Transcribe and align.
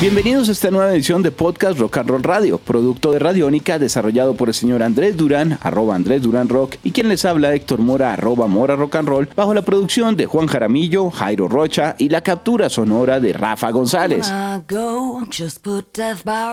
Bienvenidos 0.00 0.48
a 0.48 0.52
esta 0.52 0.72
nueva 0.72 0.92
edición 0.92 1.22
de 1.22 1.30
Podcast 1.30 1.78
Rock 1.78 1.98
and 1.98 2.10
Roll 2.10 2.24
Radio, 2.24 2.58
producto 2.58 3.12
de 3.12 3.20
Radiónica 3.20 3.78
desarrollado 3.78 4.34
por 4.34 4.48
el 4.48 4.54
señor 4.54 4.82
Andrés 4.82 5.16
Durán, 5.16 5.56
arroba 5.62 5.94
Andrés 5.94 6.20
Durán 6.20 6.48
Rock, 6.48 6.74
y 6.82 6.90
quien 6.90 7.08
les 7.08 7.24
habla 7.24 7.54
Héctor 7.54 7.78
Mora, 7.78 8.12
arroba 8.12 8.48
Mora 8.48 8.74
Rock 8.74 8.96
and 8.96 9.08
Roll, 9.08 9.28
bajo 9.34 9.54
la 9.54 9.62
producción 9.62 10.16
de 10.16 10.26
Juan 10.26 10.48
Jaramillo, 10.48 11.10
Jairo 11.10 11.48
Rocha 11.48 11.94
y 11.96 12.08
la 12.08 12.22
captura 12.22 12.68
sonora 12.68 13.20
de 13.20 13.32
Rafa 13.32 13.70
González. 13.70 14.30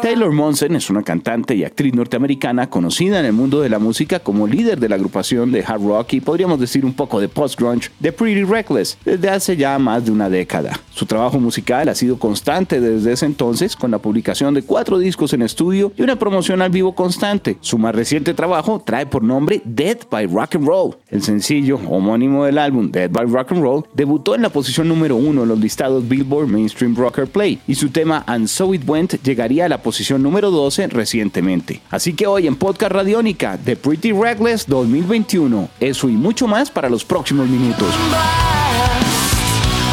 Taylor 0.01 0.31
Monson 0.31 0.75
es 0.75 0.89
una 0.89 1.03
cantante 1.03 1.55
y 1.55 1.63
actriz 1.65 1.93
norteamericana 1.95 2.69
conocida 2.69 3.19
en 3.19 3.25
el 3.25 3.33
mundo 3.33 3.59
de 3.59 3.69
la 3.69 3.79
música 3.79 4.19
como 4.19 4.47
líder 4.47 4.79
de 4.79 4.87
la 4.87 4.95
agrupación 4.95 5.51
de 5.51 5.65
hard 5.65 5.81
rock 5.81 6.13
y 6.13 6.21
podríamos 6.21 6.59
decir 6.59 6.85
un 6.85 6.93
poco 6.93 7.19
de 7.19 7.27
post-grunge 7.27 7.89
de 7.99 8.13
Pretty 8.13 8.43
Reckless 8.43 8.97
desde 9.03 9.29
hace 9.29 9.57
ya 9.57 9.77
más 9.79 10.05
de 10.05 10.11
una 10.11 10.29
década. 10.29 10.79
Su 10.93 11.05
trabajo 11.05 11.39
musical 11.39 11.89
ha 11.89 11.95
sido 11.95 12.19
constante 12.19 12.79
desde 12.79 13.11
ese 13.11 13.30
entonces 13.31 13.75
con 13.75 13.91
la 13.91 13.99
publicación 13.99 14.53
de 14.53 14.61
cuatro 14.61 14.99
discos 14.99 15.33
en 15.33 15.41
estudio 15.41 15.93
y 15.97 16.01
una 16.01 16.17
promoción 16.17 16.61
al 16.61 16.69
vivo 16.69 16.93
constante. 16.93 17.57
Su 17.61 17.77
más 17.77 17.95
reciente 17.95 18.33
trabajo 18.33 18.83
trae 18.85 19.05
por 19.05 19.23
nombre 19.23 19.61
Dead 19.63 19.97
by 20.09 20.27
Rock 20.27 20.55
and 20.55 20.67
Roll. 20.67 20.97
El 21.09 21.23
sencillo 21.23 21.79
homónimo 21.89 22.45
del 22.45 22.57
álbum 22.57 22.91
Dead 22.91 23.09
by 23.09 23.25
Rock 23.25 23.53
and 23.53 23.61
Roll 23.61 23.85
debutó 23.93 24.35
en 24.35 24.41
la 24.41 24.49
posición 24.49 24.87
número 24.87 25.15
uno 25.15 25.43
en 25.43 25.49
los 25.49 25.59
listados 25.59 26.07
Billboard 26.07 26.47
Mainstream 26.47 26.95
Rocker 26.95 27.27
Play 27.27 27.59
y 27.67 27.75
su 27.75 27.89
tema 27.89 28.23
And 28.27 28.47
So 28.47 28.73
It 28.73 28.83
Went 28.87 29.21
llegaría 29.23 29.65
a 29.65 29.69
la 29.69 29.81
posición 29.81 30.21
número 30.21 30.51
12 30.51 30.87
recientemente. 30.87 31.81
Así 31.89 32.13
que 32.13 32.27
hoy 32.27 32.47
en 32.47 32.55
Podcast 32.55 32.91
Radiónica 32.91 33.57
de 33.57 33.75
Pretty 33.75 34.11
Reckless 34.11 34.67
2021, 34.67 35.69
eso 35.79 36.09
y 36.09 36.13
mucho 36.13 36.47
más 36.47 36.69
para 36.69 36.89
los 36.89 37.05
próximos 37.05 37.47
minutos. 37.47 37.87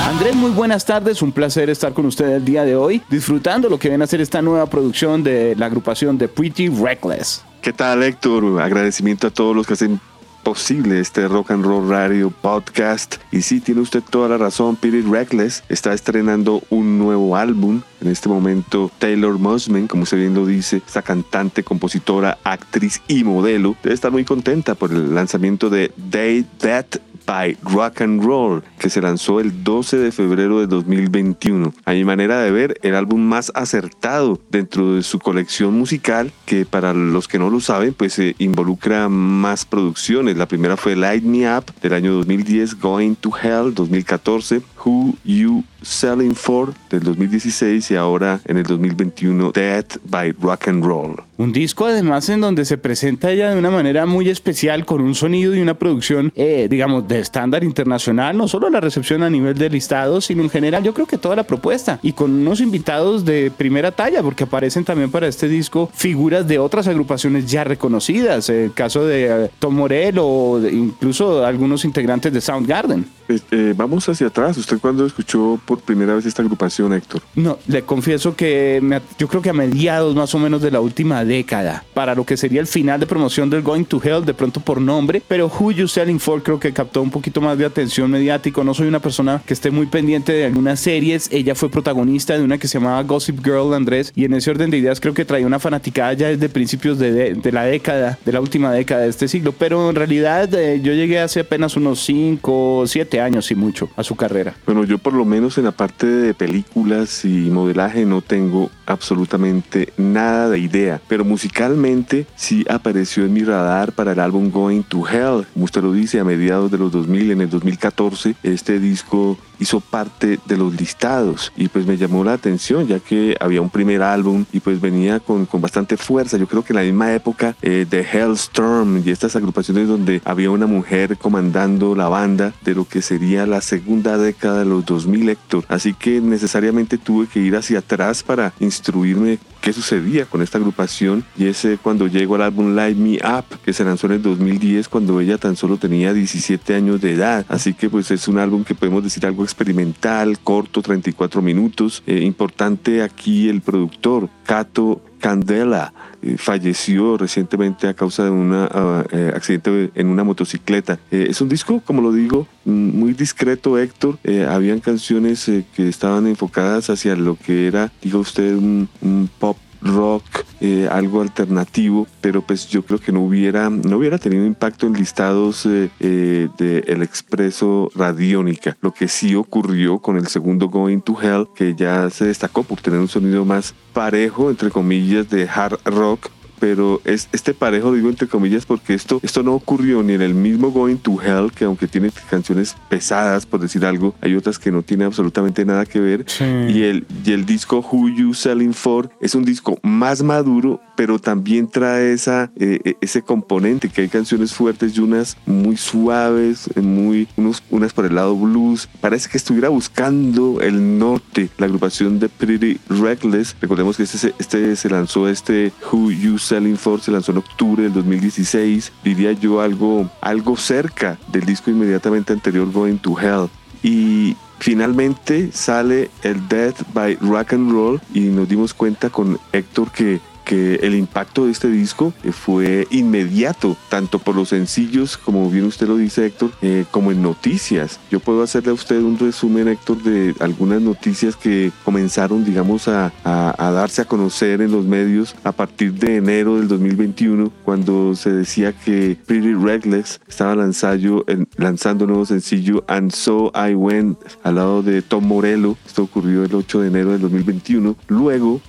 Andrés, 0.08 0.34
muy 0.34 0.52
buenas 0.52 0.86
tardes, 0.86 1.20
un 1.20 1.32
placer 1.32 1.68
estar 1.68 1.92
con 1.92 2.06
usted 2.06 2.30
el 2.30 2.42
día 2.42 2.64
de 2.64 2.74
hoy, 2.74 3.02
disfrutando 3.10 3.68
lo 3.68 3.78
que 3.78 3.90
viene 3.90 4.04
a 4.04 4.06
ser 4.06 4.22
esta 4.22 4.40
nueva 4.40 4.64
producción 4.64 5.22
de 5.22 5.54
la 5.54 5.66
agrupación 5.66 6.16
de 6.16 6.28
Pretty 6.28 6.70
Reckless. 6.70 7.44
¿Qué 7.60 7.74
tal, 7.74 8.02
Héctor? 8.02 8.58
Agradecimiento 8.62 9.26
a 9.26 9.30
todos 9.30 9.54
los 9.54 9.66
que 9.66 9.74
hacen 9.74 10.00
posible 10.42 10.98
este 10.98 11.28
Rock 11.28 11.50
and 11.50 11.62
Roll 11.62 11.90
Radio 11.90 12.30
podcast. 12.30 13.16
Y 13.30 13.42
sí, 13.42 13.60
tiene 13.60 13.82
usted 13.82 14.02
toda 14.02 14.30
la 14.30 14.38
razón, 14.38 14.76
Pretty 14.76 15.02
Reckless 15.02 15.62
está 15.68 15.92
estrenando 15.92 16.62
un 16.70 16.98
nuevo 16.98 17.36
álbum. 17.36 17.82
En 18.00 18.08
este 18.08 18.30
momento, 18.30 18.90
Taylor 18.98 19.38
Musman, 19.38 19.88
como 19.88 20.04
usted 20.04 20.16
bien 20.16 20.46
dice, 20.46 20.80
esta 20.86 21.02
cantante, 21.02 21.62
compositora, 21.62 22.38
actriz 22.44 23.02
y 23.08 23.24
modelo, 23.24 23.76
debe 23.82 23.94
estar 23.94 24.10
muy 24.10 24.24
contenta 24.24 24.74
por 24.74 24.90
el 24.90 25.14
lanzamiento 25.14 25.68
de 25.68 25.92
Day 25.98 26.46
That 26.60 26.96
by 27.28 27.58
Rock 27.62 28.00
and 28.00 28.24
Roll, 28.24 28.62
que 28.78 28.88
se 28.88 29.02
lanzó 29.02 29.38
el 29.38 29.62
12 29.62 29.98
de 29.98 30.12
febrero 30.12 30.60
de 30.60 30.66
2021. 30.66 31.74
A 31.84 31.92
mi 31.92 32.02
manera 32.02 32.40
de 32.40 32.50
ver, 32.50 32.80
el 32.82 32.94
álbum 32.94 33.20
más 33.20 33.52
acertado 33.54 34.40
dentro 34.50 34.94
de 34.94 35.02
su 35.02 35.18
colección 35.18 35.74
musical, 35.74 36.32
que 36.46 36.64
para 36.64 36.94
los 36.94 37.28
que 37.28 37.38
no 37.38 37.50
lo 37.50 37.60
saben, 37.60 37.92
pues 37.92 38.18
eh, 38.18 38.34
involucra 38.38 39.10
más 39.10 39.66
producciones. 39.66 40.38
La 40.38 40.48
primera 40.48 40.78
fue 40.78 40.96
Light 40.96 41.22
Me 41.22 41.54
Up 41.54 41.66
del 41.82 41.92
año 41.92 42.14
2010, 42.14 42.80
Going 42.80 43.14
to 43.16 43.30
Hell 43.36 43.74
2014, 43.74 44.62
Who 44.89 45.14
You 45.25 45.64
Selling 45.83 46.34
For 46.34 46.72
del 46.91 47.03
2016 47.03 47.91
y 47.91 47.97
ahora 47.97 48.41
en 48.47 48.56
el 48.56 48.64
2021 48.64 49.53
Dead 49.53 49.84
by 50.05 50.33
Rock 50.33 50.69
and 50.69 50.84
Roll. 50.84 51.22
Un 51.36 51.53
disco 51.53 51.86
además 51.86 52.28
en 52.31 52.41
donde 52.41 52.64
se 52.64 52.78
presenta 52.78 53.31
ella 53.31 53.50
de 53.50 53.59
una 53.59 53.70
manera 53.70 54.06
muy 54.06 54.28
especial 54.28 54.84
con 54.84 55.00
un 55.00 55.14
sonido 55.14 55.55
y 55.55 55.61
una 55.61 55.75
producción, 55.75 56.33
eh, 56.34 56.66
digamos, 56.69 57.06
de 57.06 57.20
estándar 57.20 57.62
internacional, 57.62 58.36
no 58.36 58.48
solo 58.48 58.70
la 58.70 58.81
recepción 58.81 59.22
a 59.22 59.31
nivel 59.31 59.56
de 59.56 59.70
listados, 59.70 60.25
sino 60.25 60.42
en 60.42 60.50
general 60.50 60.83
yo 60.83 60.94
creo 60.94 61.06
que 61.06 61.19
toda 61.19 61.36
la 61.36 61.44
propuesta 61.44 62.00
y 62.03 62.12
con 62.12 62.33
unos 62.33 62.61
invitados 62.61 63.25
de 63.25 63.53
primera 63.56 63.93
talla 63.93 64.22
porque 64.22 64.44
aparecen 64.44 64.84
también 64.84 65.10
para 65.10 65.28
este 65.28 65.48
disco 65.48 65.91
figuras 65.94 66.48
de 66.48 66.59
otras 66.59 66.88
agrupaciones 66.88 67.47
ya 67.47 67.62
reconocidas, 67.62 68.48
el 68.48 68.72
caso 68.72 69.06
de 69.06 69.44
eh, 69.44 69.50
Tom 69.59 69.77
Morel 69.77 70.16
o 70.19 70.60
incluso 70.69 71.44
algunos 71.44 71.84
integrantes 71.84 72.32
de 72.32 72.41
Soundgarden. 72.41 73.06
Eh, 73.28 73.38
eh, 73.50 73.75
vamos 73.77 74.09
hacia 74.09 74.28
atrás, 74.28 74.56
¿usted 74.56 74.78
cuándo 74.78 75.06
escuchó 75.06 75.61
por 75.65 75.81
primera 75.81 76.15
vez 76.15 76.27
esta 76.27 76.43
agrupación, 76.43 76.93
Héctor? 76.93 77.22
No, 77.34 77.59
le 77.66 77.83
confieso 77.83 78.34
que 78.34 78.81
yo 79.19 79.28
creo 79.28 79.43
que 79.43 79.50
a 79.50 79.55
mediados 79.55 80.15
más 80.15 80.34
o 80.34 80.39
menos 80.39 80.62
de 80.62 80.71
la 80.71 80.81
última 80.81 81.25
década, 81.25 81.84
para 81.94 82.15
lo 82.15 82.25
que 82.25 82.37
sería 82.37 82.61
el 82.61 82.66
final 82.66 83.00
de 83.00 83.06
promoción 83.06 83.50
del 83.50 83.62
Going 83.62 83.84
to 83.84 84.00
Hell, 84.03 84.25
de 84.25 84.34
pronto 84.34 84.61
por 84.61 84.81
nombre, 84.81 85.22
pero 85.27 85.47
Who 85.47 85.72
You 85.72 85.89
Selling 85.89 86.21
For 86.21 86.43
creo 86.43 86.61
que 86.61 86.72
captó 86.72 87.03
un 87.03 87.11
poquito 87.11 87.41
más 87.41 87.59
de 87.59 87.65
atención 87.65 88.11
mediático. 88.11 88.65
No 88.65 88.75
soy 88.75 88.89
una 88.89 89.00
persona 89.00 89.43
que 89.44 89.55
esté 89.55 89.71
muy 89.71 89.87
pendiente 89.87 90.33
de 90.33 90.47
algunas 90.47 90.81
series. 90.81 91.28
Ella 91.33 91.55
fue 91.55 91.71
protagonista 91.71 92.37
de 92.37 92.45
una 92.45 92.59
que 92.59 92.69
se 92.69 92.78
llamaba 92.78 93.03
Gossip 93.03 93.45
Girl, 93.45 93.75
Andrés, 93.75 94.12
y 94.15 94.25
en 94.25 94.34
ese 94.34 94.50
orden 94.50 94.71
de 94.71 94.78
ideas 94.78 95.00
creo 95.00 95.15
que 95.15 95.25
traía 95.25 95.47
una 95.47 95.59
fanaticada 95.59 96.12
ya 96.12 96.28
desde 96.28 96.49
principios 96.49 96.99
de, 96.99 97.34
de, 97.34 97.53
la 97.53 97.65
década, 97.65 98.19
de 98.25 98.33
la 98.33 98.41
última 98.41 98.72
década 98.72 99.03
de 99.03 99.09
este 99.09 99.28
siglo, 99.28 99.53
pero 99.53 99.91
en 99.91 99.97
realidad 99.97 100.53
eh, 100.55 100.81
yo 100.83 100.93
llegué 100.93 101.21
hace 101.21 101.41
apenas 101.41 101.77
unos 101.77 102.00
5 102.05 102.78
o 102.78 102.87
7 102.87 103.21
años 103.21 103.50
y 103.50 103.55
mucho 103.55 103.91
a 103.97 104.03
su 104.03 104.16
carrera. 104.16 104.55
Bueno, 104.66 104.84
yo 104.84 104.98
por 104.98 105.14
lo 105.14 105.24
menos 105.24 105.56
en 105.58 105.64
la 105.64 105.72
parte 105.72 106.06
de 106.06 106.34
películas 106.34 107.24
y 107.24 107.50
modelaje 107.50 108.04
no 108.04 108.20
tengo 108.20 108.70
absolutamente 108.88 109.93
nada 109.97 110.50
de 110.50 110.59
idea, 110.59 111.00
pero 111.09 111.25
musicalmente 111.25 112.26
sí 112.37 112.65
apareció 112.69 113.25
en 113.25 113.32
mi 113.32 113.44
radar 113.44 113.93
para 113.93 114.12
el 114.12 114.21
álbum 114.21 114.50
Going 114.50 114.82
to 114.82 115.06
Hell, 115.06 115.47
como 115.53 115.65
usted 115.65 115.82
lo 115.82 115.93
dice, 115.93 116.21
a 116.21 116.25
mediados 116.25 116.71
de 116.71 116.78
los 116.78 116.91
2000, 116.93 117.31
en 117.32 117.41
el 117.43 117.50
2014, 117.50 118.34
este 118.43 118.81
disco 118.81 119.38
hizo 119.60 119.81
parte 119.81 120.38
de 120.47 120.56
los 120.56 120.78
listados 120.78 121.53
y 121.56 121.69
pues 121.69 121.87
me 121.87 121.97
llamó 121.97 122.25
la 122.25 122.32
atención 122.32 122.87
ya 122.87 123.00
que 123.00 123.37
había 123.41 123.60
un 123.60 123.71
primer 123.71 124.03
álbum 124.03 124.44
y 124.53 124.60
pues 124.60 124.81
venía 124.81 125.21
con, 125.21 125.47
con 125.47 125.60
bastante 125.60 125.97
fuerza. 125.97 126.37
Yo 126.37 126.47
creo 126.47 126.62
que 126.62 126.72
en 126.72 126.77
la 126.77 126.82
misma 126.82 127.12
época 127.12 127.56
eh, 127.62 127.87
de 127.88 128.00
Hellstorm 128.00 129.03
y 129.04 129.10
estas 129.10 129.37
agrupaciones 129.37 129.88
donde 129.88 130.22
había 130.25 130.50
una 130.50 130.66
mujer 130.66 131.19
comandando 131.19 131.94
la 131.94 132.09
banda 132.09 132.54
de 132.65 132.75
lo 132.75 132.87
que 132.87 133.03
sería 133.03 133.47
la 133.47 133.60
segunda 133.60 134.19
década 134.19 134.60
de 134.60 134.65
los 134.65 134.84
2000 134.87 135.28
Héctor. 135.28 135.65
Así 135.69 135.94
que 135.94 136.21
necesariamente 136.21 136.98
tuve 136.98 137.27
que 137.27 137.41
ir 137.41 137.56
hacia 137.56 137.81
atrás 137.81 138.22
para 138.22 138.53
instruirme 138.78 139.39
qué 139.61 139.72
sucedía 139.72 140.25
con 140.25 140.43
esta 140.43 140.59
agrupación 140.59 141.25
y 141.37 141.47
ese 141.47 141.78
cuando 141.78 142.06
llegó 142.06 142.37
al 142.37 142.43
álbum 142.43 142.75
Light 142.75 142.97
Me 142.97 143.16
Up 143.16 143.59
que 143.65 143.72
se 143.72 143.84
lanzó 143.84 144.06
en 144.06 144.15
el 144.15 144.22
2010 144.22 144.89
cuando 144.89 145.21
ella 145.21 145.39
tan 145.39 145.56
solo 145.56 145.77
tenía 145.77 146.12
17 146.12 146.75
años 146.75 147.00
de 147.00 147.12
edad. 147.12 147.44
Así 147.49 147.75
que 147.75 147.91
pues 147.91 148.11
es 148.11 148.28
un 148.28 148.39
álbum 148.39 148.65
que 148.65 148.75
podemos 148.75 149.03
decir 149.03 149.27
algo 149.27 149.44
experimental, 149.44 150.39
corto, 150.41 150.83
34 150.83 151.43
minutos. 151.43 152.03
Eh, 152.06 152.22
importante 152.22 153.03
aquí 153.03 153.49
el 153.49 153.61
productor, 153.61 154.28
Cato 154.44 155.03
Candela 155.18 155.92
eh, 156.22 156.36
falleció 156.38 157.16
recientemente 157.16 157.86
a 157.88 157.94
causa 157.94 158.24
de 158.24 158.30
un 158.30 158.52
uh, 158.52 159.04
accidente 159.34 159.90
en 159.94 160.08
una 160.08 160.24
motocicleta. 160.24 160.98
Eh, 161.10 161.26
es 161.30 161.40
un 161.40 161.48
disco, 161.48 161.80
como 161.84 162.02
lo 162.02 162.12
digo, 162.12 162.46
muy 162.64 163.12
discreto, 163.12 163.78
Héctor. 163.78 164.18
Eh, 164.24 164.46
habían 164.48 164.80
canciones 164.80 165.44
que 165.74 165.88
estaban 165.88 166.26
enfocadas 166.26 166.90
hacia 166.90 167.16
lo 167.16 167.36
que 167.36 167.66
era, 167.66 167.92
diga 168.02 168.18
usted, 168.18 168.56
un 168.56 169.30
pop 169.38 169.56
rock, 169.83 170.25
eh, 170.61 170.89
algo 170.91 171.21
alternativo, 171.21 172.06
pero 172.21 172.43
pues 172.43 172.69
yo 172.69 172.83
creo 172.83 172.99
que 172.99 173.12
no 173.12 173.21
hubiera, 173.21 173.71
no 173.71 173.99
hubiera 173.99 174.19
tenido 174.19 174.44
impacto 174.44 174.87
en 174.87 174.94
listados 174.94 175.66
eh, 175.66 175.91
eh, 176.00 176.49
de 176.59 176.78
El 176.87 177.03
Expreso 177.03 177.91
Radiónica. 177.94 178.77
Lo 178.81 178.93
que 178.93 179.09
sí 179.09 179.34
ocurrió 179.34 179.99
con 179.99 180.16
el 180.16 180.27
segundo 180.27 180.69
Going 180.69 181.00
to 181.00 181.16
Hell, 181.21 181.47
que 181.55 181.75
ya 181.75 182.11
se 182.11 182.27
destacó 182.27 182.62
por 182.62 182.81
tener 182.81 183.00
un 183.00 183.09
sonido 183.09 183.44
más 183.44 183.75
parejo, 183.93 184.50
entre 184.50 184.71
comillas, 184.71 185.28
de 185.31 185.49
hard 185.49 185.78
rock, 185.84 186.31
pero 186.58 187.00
es 187.04 187.28
este 187.32 187.54
parejo 187.54 187.92
digo 187.92 188.08
entre 188.08 188.28
comillas 188.28 188.66
porque 188.66 188.94
esto, 188.94 189.20
esto 189.22 189.42
no 189.42 189.54
ocurrió 189.54 190.02
ni 190.02 190.14
en 190.14 190.22
el 190.22 190.34
mismo 190.34 190.70
Going 190.70 190.96
to 190.96 191.18
Hell, 191.22 191.53
que 191.53 191.65
aunque 191.65 191.88
tiene 191.88 192.10
canciones 192.30 192.77
pesadas, 192.88 193.47
por 193.47 193.60
decir 193.60 193.84
algo, 193.84 194.15
hay 194.21 194.34
otras 194.34 194.59
que 194.59 194.71
no 194.71 194.83
tienen 194.83 195.06
absolutamente 195.06 195.65
nada 195.65 195.86
que 195.86 196.00
ver. 196.00 196.24
Sí. 196.27 196.44
Y, 196.44 196.83
el, 196.83 197.06
y 197.24 197.33
el 197.33 197.47
disco 197.47 197.78
Who 197.78 198.09
You 198.09 198.34
Selling 198.34 198.74
For 198.74 199.10
es 199.21 199.34
un 199.34 199.44
disco 199.44 199.78
más 199.83 200.22
maduro, 200.22 200.80
pero 200.97 201.18
también 201.18 201.68
trae 201.68 202.12
esa, 202.12 202.50
eh, 202.56 202.94
ese 203.00 203.22
componente, 203.22 203.88
que 203.88 204.03
hay 204.03 204.09
canciones 204.09 204.54
fuertes 204.54 204.97
y 204.97 205.00
unas 205.00 205.36
muy 205.47 205.77
suaves, 205.77 206.68
muy, 206.77 207.28
unos, 207.36 207.62
unas 207.71 207.92
por 207.92 208.06
el 208.06 208.15
lado 208.15 208.36
blues. 208.36 208.88
Parece 209.00 209.28
que 209.28 209.38
estuviera 209.38 209.68
buscando 209.68 210.60
el 210.60 210.98
norte, 210.98 211.50
la 211.59 211.66
agrupación 211.66 212.18
de 212.18 212.28
Pretty 212.28 212.80
Reckless. 212.88 213.56
Recordemos 213.60 213.97
que 213.97 214.04
este, 214.04 214.34
este 214.38 214.77
se 214.77 214.91
lanzó 214.91 215.28
este 215.28 215.72
Who 215.91 216.10
You 216.10 216.38
Selling 216.48 216.77
For 216.77 217.00
se 217.00 217.10
lanzó 217.10 217.33
en 217.33 217.39
octubre 217.39 217.83
del 217.83 217.92
2016, 217.92 218.92
diría 219.04 219.33
yo 219.33 219.60
algo, 219.60 220.10
algo 220.21 220.56
cerca 220.56 221.18
del 221.30 221.45
disco 221.45 221.71
inmediatamente 221.71 222.33
anterior 222.33 222.71
Going 222.72 222.97
to 222.97 223.18
Hell. 223.21 223.50
Y 223.83 224.34
finalmente 224.59 225.53
sale 225.53 226.10
el 226.22 226.48
Death 226.48 226.83
by 226.95 227.16
Rock 227.16 227.53
and 227.53 227.71
Roll 227.71 228.00
y 228.15 228.21
nos 228.21 228.48
dimos 228.48 228.72
cuenta 228.72 229.10
con 229.10 229.39
Héctor 229.53 229.92
que 229.92 230.21
que 230.48 230.77
el 230.77 230.95
impacto 230.95 231.45
de 231.45 231.53
este 231.53 231.68
disco 231.68 232.15
eh, 232.24 232.33
fue 232.33 232.89
inmediato, 232.91 233.77
tanto 233.91 234.18
por 234.18 234.34
los 234.34 234.48
sencillos, 234.48 235.18
como 235.18 235.50
bien 235.50 235.66
usted 235.66 235.86
lo 235.86 235.98
dice 235.98 236.24
Héctor, 236.24 236.53
eh, 236.62 236.86
como 236.91 237.12
en 237.12 237.21
noticias. 237.21 238.00
Yo 238.10 238.18
puedo 238.18 238.42
hacerle 238.42 238.71
a 238.71 238.74
usted 238.74 239.03
un 239.03 239.18
resumen 239.18 239.68
Héctor 239.68 240.03
de 240.03 240.34
algunas 240.41 240.80
noticias 240.80 241.36
que 241.36 241.71
comenzaron 241.84 242.47
digamos 242.47 242.89
a, 242.89 243.12
a, 243.24 243.71
darse 243.72 244.00
a 244.00 244.04
conocer 244.06 244.62
en 244.62 244.72
los 244.72 244.86
medios 244.86 245.36
a 245.45 245.53
partir 245.53 245.92
de 245.92 246.16
enero 246.16 246.56
del 246.56 246.66
2021 246.66 247.53
cuando 247.62 248.15
se 248.15 248.33
decía 248.33 248.72
que 248.72 249.18
Pretty 249.27 249.53
Reckless 249.53 250.18
estaba 250.27 250.54
lanzando, 250.54 251.27
lanzando 251.56 252.04
un 252.04 252.10
nuevo 252.10 252.24
sencillo 252.24 252.84
And 252.89 253.12
So 253.12 253.53
I 253.54 253.74
Went 253.74 254.18
al 254.45 254.54
lado 254.54 254.83
de 254.83 255.03
Tom 255.03 255.27
Morello. 255.27 255.77
Esto 255.86 256.04
ocurrió 256.04 256.45
el 256.45 256.54
8 256.54 256.80
de 256.80 256.88
enero 256.88 257.12
del 257.12 257.21
2021. 257.21 257.97
Luego 258.09 258.62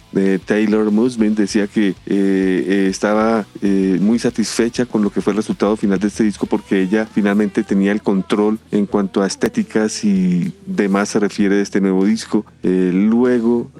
Taylor 0.45 0.91
Musmin 0.91 1.35
decía 1.35 1.67
que 1.67 1.89
eh, 1.89 1.95
eh, 2.07 2.87
estaba 2.89 3.45
eh, 3.61 3.97
muy 4.01 4.17
satisfecha 4.19 4.85
con 4.85 5.03
lo 5.03 5.11
que 5.11 5.21
fue 5.21 5.31
el 5.33 5.37
resultado 5.37 5.75
final 5.75 5.99
de 5.99 6.07
este 6.07 6.23
disco 6.23 6.45
porque 6.47 6.81
ella 6.81 7.07
finalmente 7.11 7.63
tenía 7.63 7.91
el 7.91 8.01
control 8.01 8.59
en 8.71 8.85
cuanto 8.85 9.21
a 9.21 9.27
estéticas 9.27 10.03
y 10.03 10.53
demás 10.65 11.09
se 11.09 11.19
refiere 11.19 11.55
de 11.55 11.61
este 11.61 11.81
nuevo 11.81 12.05
disco. 12.05 12.45
luego, 12.63 13.71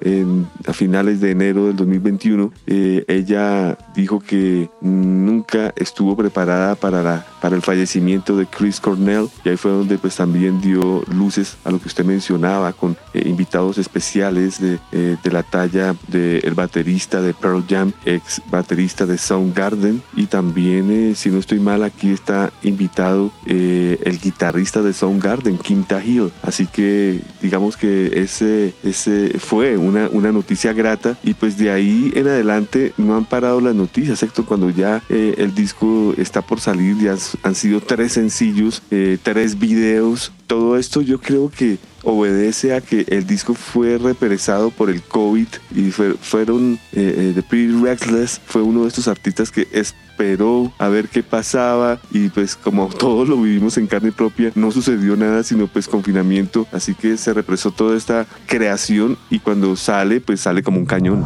a 0.66 0.72
finales 0.72 1.20
de 1.20 1.30
enero 1.30 1.66
del 1.66 1.76
2021, 1.76 2.52
ella 2.66 3.78
dijo 3.94 4.20
que 4.20 4.68
nunca 4.80 5.72
estuvo 5.76 6.16
preparada 6.16 6.74
para, 6.74 7.02
la, 7.02 7.26
para 7.40 7.56
el 7.56 7.62
fallecimiento 7.62 8.36
de 8.36 8.46
Chris 8.46 8.80
Cornell 8.80 9.28
y 9.44 9.48
ahí 9.50 9.56
fue 9.56 9.70
donde 9.70 9.98
pues 9.98 10.16
también 10.16 10.60
dio 10.60 11.02
luces 11.12 11.56
a 11.64 11.70
lo 11.70 11.80
que 11.80 11.88
usted 11.88 12.04
mencionaba 12.04 12.72
con 12.72 12.96
invitados 13.14 13.78
especiales 13.78 14.60
de, 14.60 14.78
de 14.92 15.30
la 15.30 15.42
talla 15.42 15.94
de 16.08 16.19
el 16.20 16.54
baterista 16.54 17.20
de 17.20 17.34
Pearl 17.34 17.64
Jam, 17.68 17.92
ex 18.04 18.42
baterista 18.50 19.06
de 19.06 19.18
Soundgarden 19.18 20.02
y 20.16 20.26
también, 20.26 20.90
eh, 20.90 21.14
si 21.14 21.30
no 21.30 21.38
estoy 21.38 21.60
mal, 21.60 21.82
aquí 21.82 22.10
está 22.10 22.52
invitado 22.62 23.32
eh, 23.46 23.98
el 24.04 24.18
guitarrista 24.18 24.82
de 24.82 24.92
Soundgarden, 24.92 25.58
Kim 25.58 25.84
Tahill. 25.84 26.30
Así 26.42 26.66
que 26.66 27.20
digamos 27.40 27.76
que 27.76 28.20
ese, 28.22 28.74
ese 28.82 29.38
fue 29.38 29.76
una, 29.76 30.08
una 30.08 30.32
noticia 30.32 30.72
grata 30.72 31.16
y 31.22 31.34
pues 31.34 31.56
de 31.58 31.70
ahí 31.70 32.12
en 32.14 32.28
adelante 32.28 32.92
no 32.96 33.16
han 33.16 33.24
parado 33.24 33.60
las 33.60 33.74
noticias, 33.74 34.22
excepto 34.22 34.46
cuando 34.46 34.70
ya 34.70 35.02
eh, 35.08 35.34
el 35.38 35.54
disco 35.54 36.14
está 36.16 36.42
por 36.42 36.60
salir, 36.60 36.96
ya 36.98 37.16
han 37.42 37.54
sido 37.54 37.80
tres 37.80 38.12
sencillos, 38.12 38.82
tres 39.22 39.58
videos. 39.58 40.32
Todo 40.46 40.76
esto 40.76 41.00
yo 41.00 41.20
creo 41.20 41.50
que 41.50 41.78
obedece 42.02 42.74
a 42.74 42.80
que 42.80 43.04
el 43.08 43.26
disco 43.26 43.54
fue 43.54 43.98
represado 43.98 44.70
por 44.70 44.90
el 44.90 45.02
COVID 45.02 45.48
y 45.74 45.90
fueron 45.90 46.74
eh, 46.92 47.14
eh, 47.16 47.32
The 47.34 47.42
Pretty 47.42 47.82
Reckless 47.82 48.40
fue 48.44 48.62
uno 48.62 48.82
de 48.82 48.88
estos 48.88 49.08
artistas 49.08 49.50
que 49.50 49.68
esperó 49.72 50.72
a 50.78 50.88
ver 50.88 51.08
qué 51.08 51.22
pasaba 51.22 52.00
y 52.10 52.28
pues 52.28 52.56
como 52.56 52.88
todos 52.98 53.28
lo 53.28 53.40
vivimos 53.40 53.78
en 53.78 53.86
carne 53.86 54.12
propia 54.12 54.52
no 54.54 54.70
sucedió 54.70 55.16
nada 55.16 55.42
sino 55.42 55.66
pues 55.66 55.88
confinamiento 55.88 56.66
así 56.72 56.94
que 56.94 57.16
se 57.16 57.32
represó 57.32 57.70
toda 57.70 57.96
esta 57.96 58.26
creación 58.46 59.18
y 59.28 59.38
cuando 59.38 59.76
sale 59.76 60.20
pues 60.20 60.40
sale 60.40 60.62
como 60.62 60.78
un 60.78 60.86
cañón. 60.86 61.24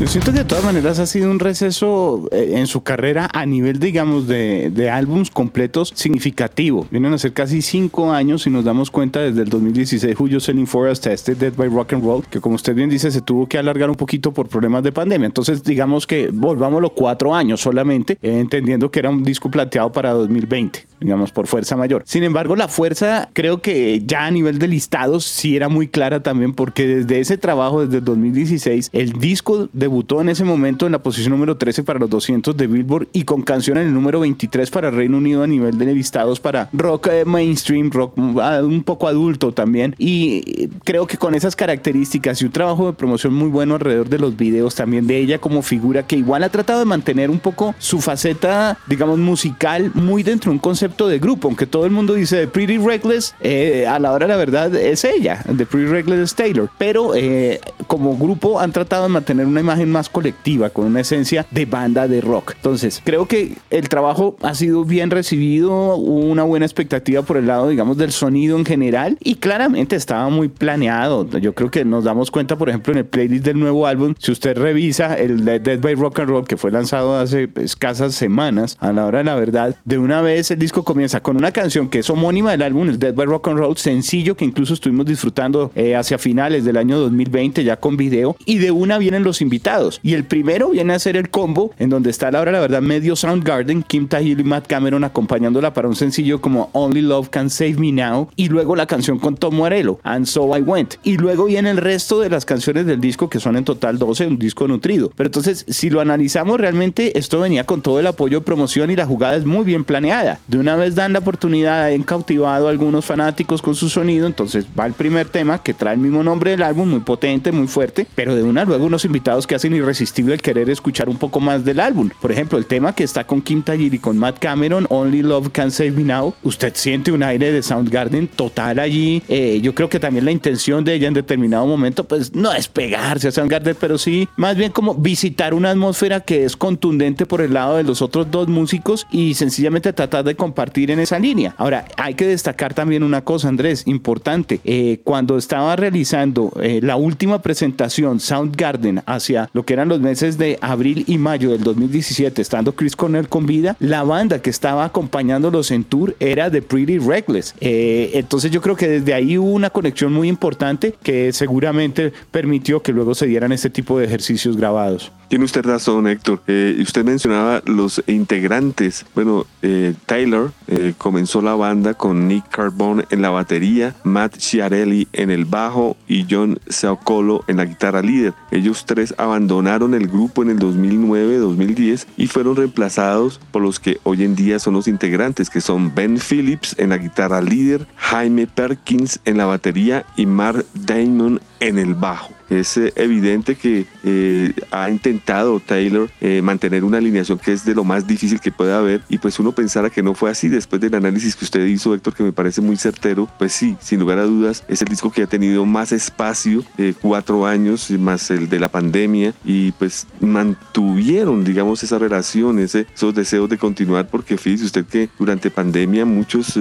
Yo 0.00 0.08
siento 0.08 0.32
que 0.32 0.38
de 0.38 0.44
todas 0.44 0.64
maneras 0.64 0.98
ha 0.98 1.06
sido 1.06 1.30
un 1.30 1.38
receso 1.38 2.28
eh, 2.32 2.54
en 2.56 2.66
su 2.66 2.82
carrera 2.82 3.28
a 3.32 3.46
nivel, 3.46 3.78
digamos, 3.78 4.26
de, 4.26 4.70
de 4.70 4.90
álbums 4.90 5.30
completos 5.30 5.92
significativo. 5.94 6.86
Vienen 6.90 7.12
a 7.12 7.18
ser 7.18 7.32
casi 7.32 7.62
cinco 7.62 8.10
años 8.10 8.46
y 8.46 8.50
nos 8.50 8.64
damos 8.64 8.90
cuenta 8.90 9.20
desde 9.20 9.42
el 9.42 9.48
2016 9.48 10.16
Julio 10.16 10.40
Selling 10.40 10.66
For 10.66 10.88
hasta 10.88 11.12
este 11.12 11.34
Dead 11.36 11.52
by 11.54 11.68
Rock 11.68 11.92
and 11.92 12.04
Roll, 12.04 12.24
que 12.26 12.40
como 12.40 12.56
usted 12.56 12.74
bien 12.74 12.90
dice, 12.90 13.10
se 13.12 13.20
tuvo 13.20 13.46
que 13.46 13.58
alargar 13.58 13.90
un 13.90 13.96
poquito 13.96 14.32
por 14.32 14.48
problemas 14.48 14.82
de 14.82 14.90
pandemia. 14.90 15.26
Entonces, 15.26 15.62
digamos 15.62 16.06
que 16.06 16.30
volvámoslo 16.32 16.90
cuatro 16.90 17.34
años 17.34 17.60
solamente, 17.60 18.18
eh, 18.22 18.40
entendiendo 18.40 18.90
que 18.90 18.98
era 18.98 19.10
un 19.10 19.22
disco 19.22 19.50
planteado 19.50 19.92
para 19.92 20.12
2020 20.12 20.92
digamos, 21.02 21.32
por 21.32 21.46
fuerza 21.46 21.76
mayor. 21.76 22.02
Sin 22.06 22.22
embargo, 22.22 22.56
la 22.56 22.68
fuerza 22.68 23.28
creo 23.32 23.60
que 23.60 24.02
ya 24.06 24.26
a 24.26 24.30
nivel 24.30 24.58
de 24.58 24.68
listados 24.68 25.24
sí 25.24 25.56
era 25.56 25.68
muy 25.68 25.88
clara 25.88 26.22
también 26.22 26.54
porque 26.54 26.86
desde 26.86 27.20
ese 27.20 27.38
trabajo, 27.38 27.84
desde 27.84 27.98
el 27.98 28.04
2016, 28.04 28.90
el 28.92 29.12
disco 29.12 29.68
debutó 29.82 30.20
en 30.20 30.28
ese 30.28 30.44
momento 30.44 30.86
en 30.86 30.92
la 30.92 31.02
posición 31.02 31.32
número 31.32 31.56
13 31.56 31.82
para 31.82 31.98
los 31.98 32.08
200 32.08 32.56
de 32.56 32.68
Billboard 32.68 33.08
y 33.12 33.24
con 33.24 33.42
canción 33.42 33.78
en 33.78 33.88
el 33.88 33.92
número 33.92 34.20
23 34.20 34.70
para 34.70 34.92
Reino 34.92 35.16
Unido 35.16 35.42
a 35.42 35.48
nivel 35.48 35.76
de 35.76 35.86
listados 35.86 36.38
para 36.38 36.68
rock 36.72 37.08
eh, 37.08 37.24
mainstream, 37.24 37.90
rock 37.90 38.14
ah, 38.40 38.60
un 38.62 38.84
poco 38.84 39.08
adulto 39.08 39.50
también. 39.50 39.96
Y 39.98 40.68
creo 40.84 41.08
que 41.08 41.16
con 41.16 41.34
esas 41.34 41.56
características 41.56 42.40
y 42.40 42.44
un 42.44 42.52
trabajo 42.52 42.86
de 42.86 42.92
promoción 42.92 43.34
muy 43.34 43.48
bueno 43.48 43.74
alrededor 43.74 44.08
de 44.08 44.20
los 44.20 44.36
videos 44.36 44.76
también 44.76 45.08
de 45.08 45.18
ella 45.18 45.38
como 45.38 45.62
figura 45.62 46.06
que 46.06 46.14
igual 46.14 46.44
ha 46.44 46.48
tratado 46.48 46.78
de 46.78 46.84
mantener 46.84 47.28
un 47.28 47.40
poco 47.40 47.74
su 47.78 48.00
faceta, 48.00 48.78
digamos, 48.86 49.18
musical 49.18 49.90
muy 49.94 50.22
dentro 50.22 50.50
de 50.50 50.54
un 50.54 50.60
concepto 50.60 51.08
de 51.08 51.18
grupo, 51.18 51.48
aunque 51.48 51.66
todo 51.66 51.86
el 51.86 51.90
mundo 51.90 52.14
dice 52.14 52.46
Pretty 52.46 52.78
Reckless, 52.78 53.34
eh, 53.40 53.84
a 53.88 53.98
la 53.98 54.12
hora 54.12 54.26
de 54.26 54.32
la 54.32 54.38
verdad 54.38 54.72
es 54.76 55.04
ella, 55.04 55.42
The 55.44 55.66
Pretty 55.66 55.90
Reckless 55.90 56.36
Taylor, 56.36 56.70
pero 56.78 57.16
eh, 57.16 57.60
como 57.88 58.16
grupo 58.16 58.60
han 58.60 58.70
tratado 58.70 59.02
de 59.02 59.08
mantener 59.08 59.46
una 59.46 59.60
imagen 59.60 59.71
más 59.86 60.08
colectiva, 60.08 60.70
con 60.70 60.86
una 60.86 61.00
esencia 61.00 61.46
de 61.50 61.66
banda 61.66 62.08
de 62.08 62.20
rock. 62.20 62.52
Entonces, 62.56 63.00
creo 63.04 63.26
que 63.26 63.56
el 63.70 63.88
trabajo 63.88 64.36
ha 64.42 64.54
sido 64.54 64.84
bien 64.84 65.10
recibido, 65.10 65.96
hubo 65.96 66.20
una 66.20 66.42
buena 66.44 66.66
expectativa 66.66 67.22
por 67.22 67.36
el 67.36 67.46
lado, 67.46 67.68
digamos, 67.68 67.96
del 67.96 68.12
sonido 68.12 68.56
en 68.58 68.64
general 68.64 69.16
y 69.20 69.36
claramente 69.36 69.96
estaba 69.96 70.28
muy 70.28 70.48
planeado. 70.48 71.28
Yo 71.38 71.54
creo 71.54 71.70
que 71.70 71.84
nos 71.84 72.04
damos 72.04 72.30
cuenta, 72.30 72.56
por 72.56 72.68
ejemplo, 72.68 72.92
en 72.92 72.98
el 72.98 73.06
playlist 73.06 73.44
del 73.44 73.58
nuevo 73.58 73.86
álbum, 73.86 74.14
si 74.18 74.32
usted 74.32 74.56
revisa 74.56 75.14
el 75.14 75.44
Dead 75.44 75.80
by 75.80 75.94
Rock 75.94 76.20
and 76.20 76.28
Roll 76.28 76.46
que 76.46 76.56
fue 76.56 76.70
lanzado 76.70 77.18
hace 77.18 77.48
escasas 77.56 78.14
semanas, 78.14 78.76
a 78.80 78.92
la 78.92 79.06
hora 79.06 79.18
de 79.18 79.24
la 79.24 79.34
verdad, 79.34 79.76
de 79.84 79.98
una 79.98 80.22
vez 80.22 80.50
el 80.50 80.58
disco 80.58 80.84
comienza 80.84 81.20
con 81.20 81.36
una 81.36 81.52
canción 81.52 81.88
que 81.88 82.00
es 82.00 82.10
homónima 82.10 82.50
del 82.52 82.62
álbum, 82.62 82.88
el 82.88 82.98
Dead 82.98 83.14
by 83.14 83.26
Rock 83.26 83.48
and 83.48 83.58
Roll, 83.58 83.76
sencillo 83.76 84.36
que 84.36 84.44
incluso 84.44 84.74
estuvimos 84.74 85.06
disfrutando 85.06 85.70
eh, 85.74 85.96
hacia 85.96 86.18
finales 86.18 86.64
del 86.64 86.76
año 86.76 86.98
2020 86.98 87.64
ya 87.64 87.76
con 87.76 87.96
video 87.96 88.36
y 88.44 88.58
de 88.58 88.70
una 88.70 88.98
vienen 88.98 89.24
los 89.24 89.40
invitados 89.40 89.61
y 90.02 90.14
el 90.14 90.24
primero 90.24 90.70
viene 90.70 90.92
a 90.92 90.98
ser 90.98 91.16
el 91.16 91.30
combo 91.30 91.70
en 91.78 91.88
donde 91.88 92.10
está 92.10 92.32
la 92.32 92.40
hora 92.40 92.50
la 92.50 92.58
verdad 92.58 92.82
medio 92.82 93.14
Soundgarden, 93.14 93.84
Kim 93.84 94.08
Tahill 94.08 94.40
y 94.40 94.44
Matt 94.44 94.66
Cameron 94.66 95.04
acompañándola 95.04 95.72
para 95.72 95.86
un 95.86 95.94
sencillo 95.94 96.40
como 96.40 96.68
Only 96.72 97.02
Love 97.02 97.28
Can 97.28 97.48
Save 97.48 97.74
Me 97.74 97.92
Now 97.92 98.28
y 98.34 98.48
luego 98.48 98.74
la 98.74 98.86
canción 98.86 99.20
con 99.20 99.36
Tom 99.36 99.54
Morello, 99.54 100.00
And 100.02 100.26
So 100.26 100.56
I 100.56 100.62
Went 100.62 100.94
y 101.04 101.16
luego 101.16 101.44
viene 101.44 101.70
el 101.70 101.76
resto 101.76 102.18
de 102.20 102.28
las 102.28 102.44
canciones 102.44 102.86
del 102.86 103.00
disco 103.00 103.30
que 103.30 103.38
son 103.38 103.56
en 103.56 103.64
total 103.64 103.98
12, 103.98 104.26
un 104.26 104.38
disco 104.38 104.66
nutrido. 104.66 105.12
Pero 105.14 105.28
entonces 105.28 105.64
si 105.68 105.90
lo 105.90 106.00
analizamos 106.00 106.60
realmente 106.60 107.16
esto 107.16 107.38
venía 107.38 107.64
con 107.64 107.82
todo 107.82 108.00
el 108.00 108.06
apoyo 108.08 108.40
de 108.40 108.44
promoción 108.44 108.90
y 108.90 108.96
la 108.96 109.06
jugada 109.06 109.36
es 109.36 109.44
muy 109.44 109.64
bien 109.64 109.84
planeada. 109.84 110.40
De 110.48 110.58
una 110.58 110.74
vez 110.74 110.96
dan 110.96 111.12
la 111.12 111.20
oportunidad, 111.20 111.86
han 111.86 112.02
cautivado 112.02 112.66
a 112.66 112.70
algunos 112.70 113.04
fanáticos 113.04 113.62
con 113.62 113.76
su 113.76 113.88
sonido, 113.88 114.26
entonces 114.26 114.66
va 114.78 114.86
el 114.86 114.92
primer 114.92 115.28
tema 115.28 115.62
que 115.62 115.72
trae 115.72 115.94
el 115.94 116.00
mismo 116.00 116.24
nombre 116.24 116.50
del 116.50 116.62
álbum, 116.62 116.88
muy 116.88 117.00
potente, 117.00 117.52
muy 117.52 117.68
fuerte, 117.68 118.08
pero 118.16 118.34
de 118.34 118.42
una 118.42 118.64
luego 118.64 118.86
unos 118.86 119.04
invitados 119.04 119.46
que 119.46 119.51
hacen 119.54 119.74
irresistible 119.74 120.34
el 120.34 120.42
querer 120.42 120.70
escuchar 120.70 121.08
un 121.08 121.16
poco 121.16 121.40
más 121.40 121.64
del 121.64 121.80
álbum. 121.80 122.10
Por 122.20 122.32
ejemplo, 122.32 122.58
el 122.58 122.66
tema 122.66 122.94
que 122.94 123.04
está 123.04 123.24
con 123.24 123.42
Kim 123.42 123.62
Tajiri 123.62 123.96
y 123.96 123.98
con 123.98 124.18
Matt 124.18 124.38
Cameron, 124.38 124.86
Only 124.88 125.22
Love 125.22 125.50
Can 125.52 125.70
Save 125.70 125.92
Me 125.92 126.04
Now, 126.04 126.34
usted 126.42 126.72
siente 126.74 127.12
un 127.12 127.22
aire 127.22 127.52
de 127.52 127.62
Soundgarden 127.62 128.28
total 128.28 128.78
allí. 128.78 129.22
Eh, 129.28 129.60
yo 129.62 129.74
creo 129.74 129.88
que 129.88 130.00
también 130.00 130.24
la 130.24 130.30
intención 130.30 130.84
de 130.84 130.94
ella 130.94 131.08
en 131.08 131.14
determinado 131.14 131.66
momento, 131.66 132.04
pues 132.04 132.34
no 132.34 132.52
es 132.52 132.68
pegarse 132.68 133.28
a 133.28 133.32
Soundgarden, 133.32 133.76
pero 133.78 133.98
sí 133.98 134.28
más 134.36 134.56
bien 134.56 134.72
como 134.72 134.94
visitar 134.94 135.54
una 135.54 135.70
atmósfera 135.70 136.20
que 136.20 136.44
es 136.44 136.56
contundente 136.56 137.26
por 137.26 137.40
el 137.40 137.54
lado 137.54 137.76
de 137.76 137.84
los 137.84 138.02
otros 138.02 138.30
dos 138.30 138.48
músicos 138.48 139.06
y 139.10 139.34
sencillamente 139.34 139.92
tratar 139.92 140.24
de 140.24 140.34
compartir 140.34 140.90
en 140.90 141.00
esa 141.00 141.18
línea. 141.18 141.54
Ahora, 141.58 141.86
hay 141.96 142.14
que 142.14 142.26
destacar 142.26 142.74
también 142.74 143.02
una 143.02 143.22
cosa, 143.22 143.48
Andrés, 143.48 143.84
importante. 143.86 144.60
Eh, 144.64 145.00
cuando 145.04 145.36
estaba 145.36 145.76
realizando 145.76 146.52
eh, 146.60 146.80
la 146.82 146.96
última 146.96 147.42
presentación 147.42 148.20
Soundgarden 148.20 149.02
hacia 149.06 149.41
lo 149.52 149.64
que 149.64 149.74
eran 149.74 149.88
los 149.88 150.00
meses 150.00 150.38
de 150.38 150.58
abril 150.60 151.04
y 151.06 151.18
mayo 151.18 151.50
del 151.50 151.62
2017, 151.62 152.42
estando 152.42 152.74
Chris 152.74 152.96
Cornell 152.96 153.28
con 153.28 153.46
vida, 153.46 153.76
la 153.78 154.02
banda 154.02 154.40
que 154.40 154.50
estaba 154.50 154.84
acompañándolos 154.84 155.70
en 155.70 155.84
tour 155.84 156.14
era 156.20 156.50
The 156.50 156.62
Pretty 156.62 156.98
Reckless. 156.98 157.54
Eh, 157.60 158.10
entonces 158.14 158.50
yo 158.50 158.60
creo 158.60 158.76
que 158.76 158.88
desde 158.88 159.14
ahí 159.14 159.38
hubo 159.38 159.50
una 159.50 159.70
conexión 159.70 160.12
muy 160.12 160.28
importante 160.28 160.94
que 161.02 161.32
seguramente 161.32 162.12
permitió 162.30 162.82
que 162.82 162.92
luego 162.92 163.14
se 163.14 163.26
dieran 163.26 163.52
este 163.52 163.70
tipo 163.70 163.98
de 163.98 164.06
ejercicios 164.06 164.56
grabados. 164.56 165.12
Tiene 165.32 165.46
usted 165.46 165.64
razón, 165.64 166.06
Héctor. 166.08 166.42
Eh, 166.46 166.76
usted 166.82 167.06
mencionaba 167.06 167.62
los 167.64 168.04
integrantes. 168.06 169.06
Bueno, 169.14 169.46
eh, 169.62 169.94
Taylor 170.04 170.52
eh, 170.66 170.92
comenzó 170.98 171.40
la 171.40 171.54
banda 171.54 171.94
con 171.94 172.28
Nick 172.28 172.50
Carbone 172.50 173.06
en 173.08 173.22
la 173.22 173.30
batería, 173.30 173.94
Matt 174.04 174.36
Chiarelli 174.36 175.08
en 175.14 175.30
el 175.30 175.46
bajo 175.46 175.96
y 176.06 176.26
John 176.28 176.60
Seocolo 176.68 177.44
en 177.46 177.56
la 177.56 177.64
guitarra 177.64 178.02
líder. 178.02 178.34
Ellos 178.50 178.84
tres 178.84 179.14
abandonaron 179.32 179.94
el 179.94 180.08
grupo 180.08 180.42
en 180.42 180.50
el 180.50 180.58
2009-2010 180.58 182.06
y 182.16 182.26
fueron 182.26 182.56
reemplazados 182.56 183.40
por 183.50 183.62
los 183.62 183.80
que 183.80 183.98
hoy 184.02 184.24
en 184.24 184.36
día 184.36 184.58
son 184.58 184.74
los 184.74 184.88
integrantes, 184.88 185.48
que 185.48 185.60
son 185.62 185.94
Ben 185.94 186.18
Phillips 186.18 186.74
en 186.78 186.90
la 186.90 186.98
guitarra 186.98 187.40
líder, 187.40 187.86
Jaime 187.96 188.46
Perkins 188.46 189.20
en 189.24 189.38
la 189.38 189.46
batería 189.46 190.04
y 190.16 190.26
Mark 190.26 190.66
Damon 190.74 191.40
en 191.60 191.78
el 191.78 191.94
bajo. 191.94 192.41
Es 192.52 192.76
eh, 192.76 192.92
evidente 192.96 193.54
que 193.54 193.86
eh, 194.04 194.52
ha 194.70 194.90
intentado 194.90 195.58
Taylor 195.58 196.10
eh, 196.20 196.42
mantener 196.42 196.84
una 196.84 196.98
alineación 196.98 197.38
que 197.38 197.54
es 197.54 197.64
de 197.64 197.74
lo 197.74 197.82
más 197.82 198.06
difícil 198.06 198.40
que 198.40 198.52
puede 198.52 198.74
haber. 198.74 199.00
Y 199.08 199.16
pues 199.16 199.38
uno 199.38 199.52
pensara 199.52 199.88
que 199.88 200.02
no 200.02 200.14
fue 200.14 200.30
así 200.30 200.48
después 200.48 200.78
del 200.78 200.94
análisis 200.94 201.34
que 201.34 201.46
usted 201.46 201.64
hizo, 201.64 201.94
Héctor, 201.94 202.14
que 202.14 202.22
me 202.22 202.32
parece 202.32 202.60
muy 202.60 202.76
certero, 202.76 203.26
pues 203.38 203.54
sí, 203.54 203.74
sin 203.80 204.00
lugar 204.00 204.18
a 204.18 204.24
dudas, 204.24 204.64
es 204.68 204.82
el 204.82 204.88
disco 204.88 205.10
que 205.10 205.22
ha 205.22 205.26
tenido 205.26 205.64
más 205.64 205.92
espacio, 205.92 206.62
cuatro 207.00 207.46
años 207.46 207.90
más 207.92 208.30
el 208.30 208.50
de 208.50 208.60
la 208.60 208.68
pandemia. 208.68 209.32
Y 209.46 209.72
pues 209.72 210.06
mantuvieron, 210.20 211.44
digamos, 211.44 211.82
esa 211.82 211.98
relación, 211.98 212.58
ese, 212.58 212.86
esos 212.94 213.14
deseos 213.14 213.48
de 213.48 213.56
continuar 213.56 214.08
porque 214.08 214.36
fíjese 214.36 214.66
usted 214.66 214.84
que 214.84 215.08
durante 215.18 215.50
pandemia 215.50 216.04
muchos 216.04 216.58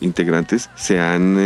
integrantes 0.00 0.70
se 0.76 1.00
han 1.00 1.36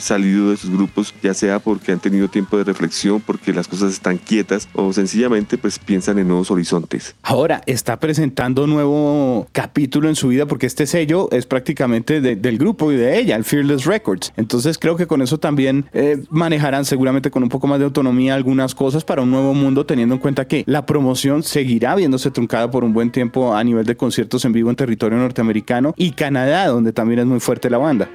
salido 0.00 0.50
de 0.50 0.56
sus 0.58 0.70
grupos, 0.70 1.14
ya 1.22 1.32
sea 1.32 1.60
porque 1.60 1.92
han 1.92 2.00
tenido 2.00 2.28
tiempo 2.28 2.58
de 2.58 2.64
reflexión, 2.64 3.21
porque 3.22 3.52
las 3.52 3.68
cosas 3.68 3.92
están 3.92 4.18
quietas 4.18 4.68
o 4.74 4.92
sencillamente 4.92 5.58
pues 5.58 5.78
piensan 5.78 6.18
en 6.18 6.28
nuevos 6.28 6.50
horizontes. 6.50 7.14
Ahora 7.22 7.62
está 7.66 7.98
presentando 7.98 8.64
un 8.64 8.70
nuevo 8.70 9.46
capítulo 9.52 10.08
en 10.08 10.16
su 10.16 10.28
vida 10.28 10.46
porque 10.46 10.66
este 10.66 10.86
sello 10.86 11.28
es 11.30 11.46
prácticamente 11.46 12.20
del 12.20 12.58
grupo 12.58 12.92
y 12.92 12.96
de 12.96 13.18
ella, 13.18 13.36
el 13.36 13.44
Fearless 13.44 13.84
Records. 13.84 14.32
Entonces 14.36 14.78
creo 14.78 14.96
que 14.96 15.06
con 15.06 15.22
eso 15.22 15.38
también 15.38 15.86
eh, 15.92 16.22
manejarán 16.30 16.84
seguramente 16.84 17.30
con 17.30 17.42
un 17.42 17.48
poco 17.48 17.66
más 17.66 17.78
de 17.78 17.84
autonomía 17.84 18.34
algunas 18.34 18.74
cosas 18.74 19.04
para 19.04 19.22
un 19.22 19.30
nuevo 19.30 19.54
mundo 19.54 19.86
teniendo 19.86 20.14
en 20.14 20.20
cuenta 20.20 20.46
que 20.46 20.64
la 20.66 20.86
promoción 20.86 21.42
seguirá 21.42 21.94
viéndose 21.94 22.30
truncada 22.30 22.70
por 22.70 22.84
un 22.84 22.92
buen 22.92 23.10
tiempo 23.10 23.54
a 23.54 23.62
nivel 23.64 23.86
de 23.86 23.96
conciertos 23.96 24.44
en 24.44 24.52
vivo 24.52 24.70
en 24.70 24.76
territorio 24.76 25.18
norteamericano 25.18 25.94
y 25.96 26.12
Canadá, 26.12 26.66
donde 26.66 26.92
también 26.92 27.20
es 27.20 27.26
muy 27.26 27.40
fuerte 27.40 27.70
la 27.70 27.78
banda. 27.78 28.08